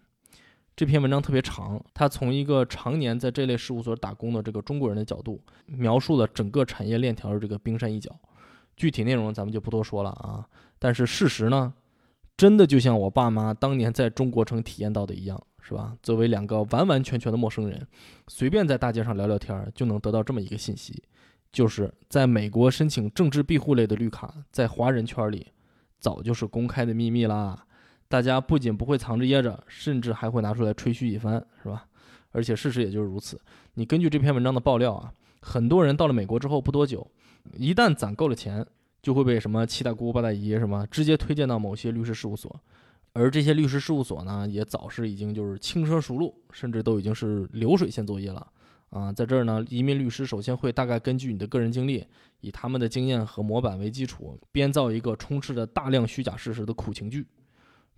[0.75, 8.09] 这篇文章特别长，他从一个常年在这类事务所打工的这个中国人的角度，描述了整个产业链条的这个冰山一角。
[8.75, 10.47] 具体内容咱们就不多说了啊，
[10.79, 11.73] 但是事实呢，
[12.35, 15.95] 真的就像我爸妈当年在中国城体验到的一样，是吧？
[16.03, 17.87] 作为两个完完全全的陌生人，
[18.27, 21.01] 随便在大街上聊聊天，就能得到这么一个信息，
[21.53, 25.47] 就是在美国申请政治庇护类的绿卡，在华人圈里
[25.99, 27.65] 早就是公开的秘密啦。
[28.09, 31.85] 大家不仅不会藏着掖着，甚至还会拿出来吹嘘一番，是吧？
[32.31, 33.39] 而且事实也就是如此。
[33.75, 37.09] 你根据这篇文章的爆料啊，很多人到了美国之后不多久。
[37.57, 38.65] 一旦攒够了钱，
[39.01, 42.59] 就会被什么七大姑八大姨什么直接推荐到某些律师事务所，
[43.13, 48.47] 而这些律师事务所呢，也早是已经就是轻车熟路，甚至都已经是流水线作业了
[48.89, 49.13] 啊。
[49.13, 52.03] 在这儿呢，移民律师首先会大概根据你的个人经历，
[52.41, 57.27] 以他们的经验和模板为基础，编造一个充斥着大量虚假事实的苦情剧。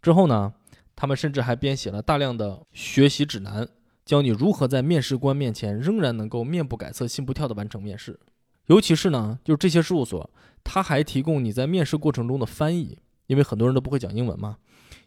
[0.02, 0.54] 之后呢，
[0.98, 3.66] 他们甚至还编写了大量的学习指南，
[4.04, 8.20] 教你如何在面试官面前仍然能够面不改色心不跳的完成面试。
[8.66, 10.30] 尤其是呢，就是这些事务所，
[10.62, 12.98] 他还提供你在面试过程中的翻译，
[13.28, 14.58] 因为很多人都不会讲英文嘛。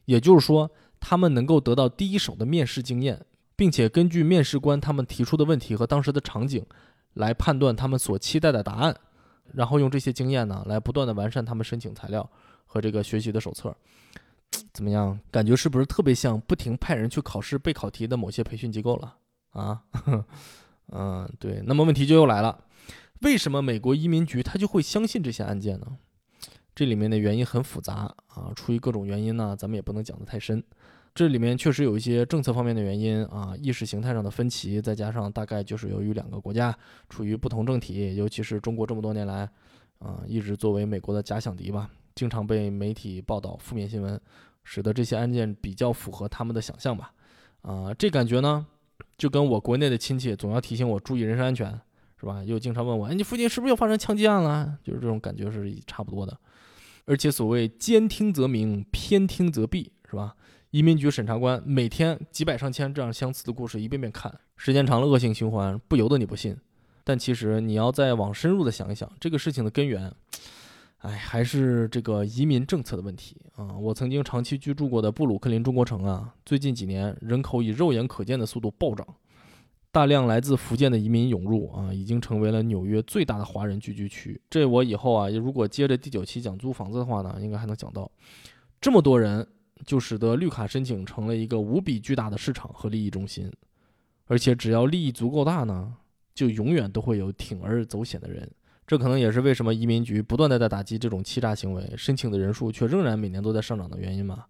[0.08, 6.64] 也就是说，他们能够得到第一手的面试经验，并且根据面试官他们提出的问题和当时的场景，
[7.12, 8.96] 来判断他们所期待的答案，
[9.52, 12.26] 然后用这些经验呢，来不断的完善他们申请材料
[12.64, 13.76] 和这个学习的手册。
[14.72, 15.20] 怎么样？
[15.30, 19.14] 感觉是不是特别像不停派人去考试备考题的某些培训机构了？
[19.50, 19.82] 啊，
[20.90, 21.62] 嗯，对。
[21.66, 22.64] 那么问题就又来了。
[23.20, 25.98] 为什么美国移民局他就会相信这些案件呢？
[26.78, 30.62] 这里面的原因很复杂啊，出于各种原因呢，咱们也不能讲得太深。
[31.12, 36.72] 这里面确实有一些政策方面的原因啊，意识形态上的分歧，再加上大概就是由于两个国家
[37.08, 39.50] 处于不同政体，尤其是中国这么多年来
[39.98, 44.20] 啊，一直作为美国的假想敌吧，经常被媒体报道负面新闻，
[44.62, 47.12] 使得这些案件比较符合他们的想象吧。
[47.62, 48.64] 啊，这感觉呢，
[49.16, 51.80] 就跟我国内的亲戚总要提醒我注意人身安全。
[52.20, 52.42] 是吧？
[52.42, 54.76] 又经常问我，哎，你附近是不是又发生枪击案了？
[54.82, 56.36] 就是这种感觉是差不多的。
[57.08, 60.36] 而且所谓兼听则明，偏听则弊，是吧？
[60.72, 66.54] 移民局审查官每天几百上千这样相似的故事一遍遍看，时间长了恶性循环，不由得你不信。
[67.04, 70.12] 但其实你要再往深入的想一想，这个事情的根源，
[70.98, 73.74] 哎，还是这个移民政策的问题啊。
[73.78, 79.06] 我曾经长期居住过的布鲁克林中国城啊，最近几年人口以肉眼可见的速度暴涨。
[79.90, 84.40] 大量来自福建的移民涌入啊，已经成为了纽约最大的华人聚居区。
[84.50, 88.10] 这我以后啊，如果接着第九期讲租房子的话呢，应该还能讲到。
[88.80, 89.44] 这么多人，
[89.86, 93.50] 就使得绿卡申请成了一个无比巨大的市场和利益中心。
[94.26, 95.94] 而且只要利益足够大呢，
[96.34, 98.48] 就永远都会有铤而走险的人。
[98.86, 104.44] 这可能也是为什么移民局不断的在打击这种欺诈行为，申请的人数却仍然每年都在上涨的原因嘛。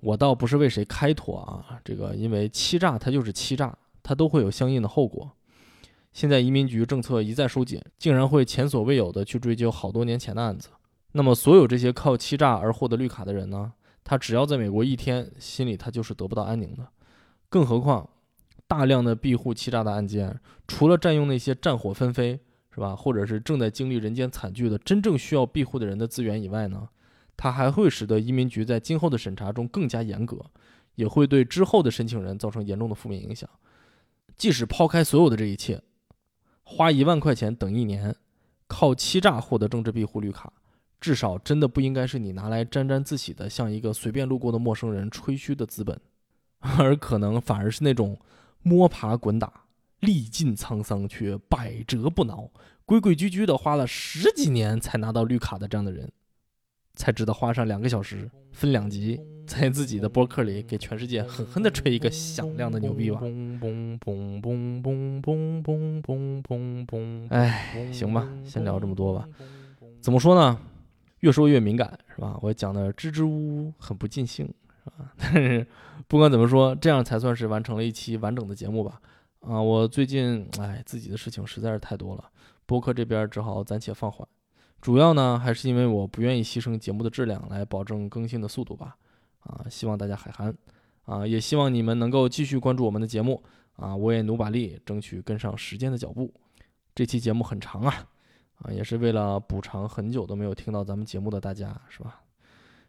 [0.00, 3.76] 我倒不是为谁开脱啊，这个因为欺诈它就是欺诈。
[4.02, 5.32] 它都会有相应的后果。
[6.12, 10.68] 现在移民局政策一再收紧，竟然会前所未有的去追究好多年前的案子。
[11.12, 13.72] 那么，所有这些靠欺诈而获得绿卡的人呢？
[14.04, 16.88] 他只要在美国一天，心里他就是得不到安宁的。
[17.48, 18.08] 更何况，
[18.66, 22.40] 大量的庇护欺诈的案件，除了占用那些战火纷飞，
[22.74, 22.96] 是吧？
[22.96, 26.88] 或者是正在经历人间惨剧的真正需要庇护的人的资源以外呢？
[27.36, 30.38] 它还会使得移民局在今后的审查中更加严格，
[30.94, 33.48] 也会对之后的申请人造成严重的负面影响。
[34.36, 35.82] 即使抛开所有的这一切，
[36.62, 38.16] 花一万块钱等一年，
[38.66, 40.52] 靠欺诈获得政治庇护绿卡，
[41.00, 46.00] 至少真的不应该是你拿来沾沾自喜的，向一个随便路过的陌生人吹嘘的资本，
[46.60, 48.18] 而可能反而是那种
[48.62, 49.64] 摸爬滚打、
[50.00, 52.50] 历尽沧桑却百折不挠、
[52.84, 56.10] 规规矩矩的花了十几年才拿到绿卡的这样的人。
[56.94, 63.20] 才值得花上两个小时，分两集，在自己的博客里给全世界狠狠地吹一个响亮的牛逼吧！
[67.30, 69.28] 哎，行吧，先聊这么多吧。
[70.00, 70.58] 怎么说呢？
[71.20, 72.38] 越说越敏感，是吧？
[72.42, 74.46] 我讲的支支吾吾，很不尽兴，
[74.84, 75.12] 是吧？
[75.16, 75.66] 但是
[76.08, 79.00] 不管怎么说，这样才算是完成了一期完整的节目吧。
[79.40, 82.24] 啊，我最近哎，自己的事情实在是太多了，
[82.66, 84.26] 播客这边只好暂且放缓。
[84.82, 88.96] 主要呢，还是因为我不愿意牺牲节目的质量来保证更新的速度吧。
[89.44, 90.52] 啊，希望大家海涵。
[91.04, 93.40] 啊，也希望你们能够继续关注我们的节目。
[93.76, 96.34] 啊，我也努把力，争取跟上时间的脚步。
[96.94, 98.08] 这期节目很长啊，
[98.56, 102.20] 啊，也是为了补偿很久都没有听到咱们节目的大家，是吧？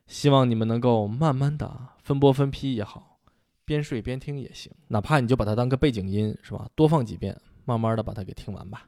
[0.07, 1.71] 希望你们能够慢慢的
[2.03, 3.19] 分播分批也好，
[3.65, 6.67] 边睡边听也行，哪怕你就把它当个背景音，是吧？
[6.75, 8.87] 多放几遍，慢慢的把它给听完吧。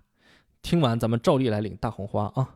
[0.64, 2.56] 听完咱们照例来领大红花啊！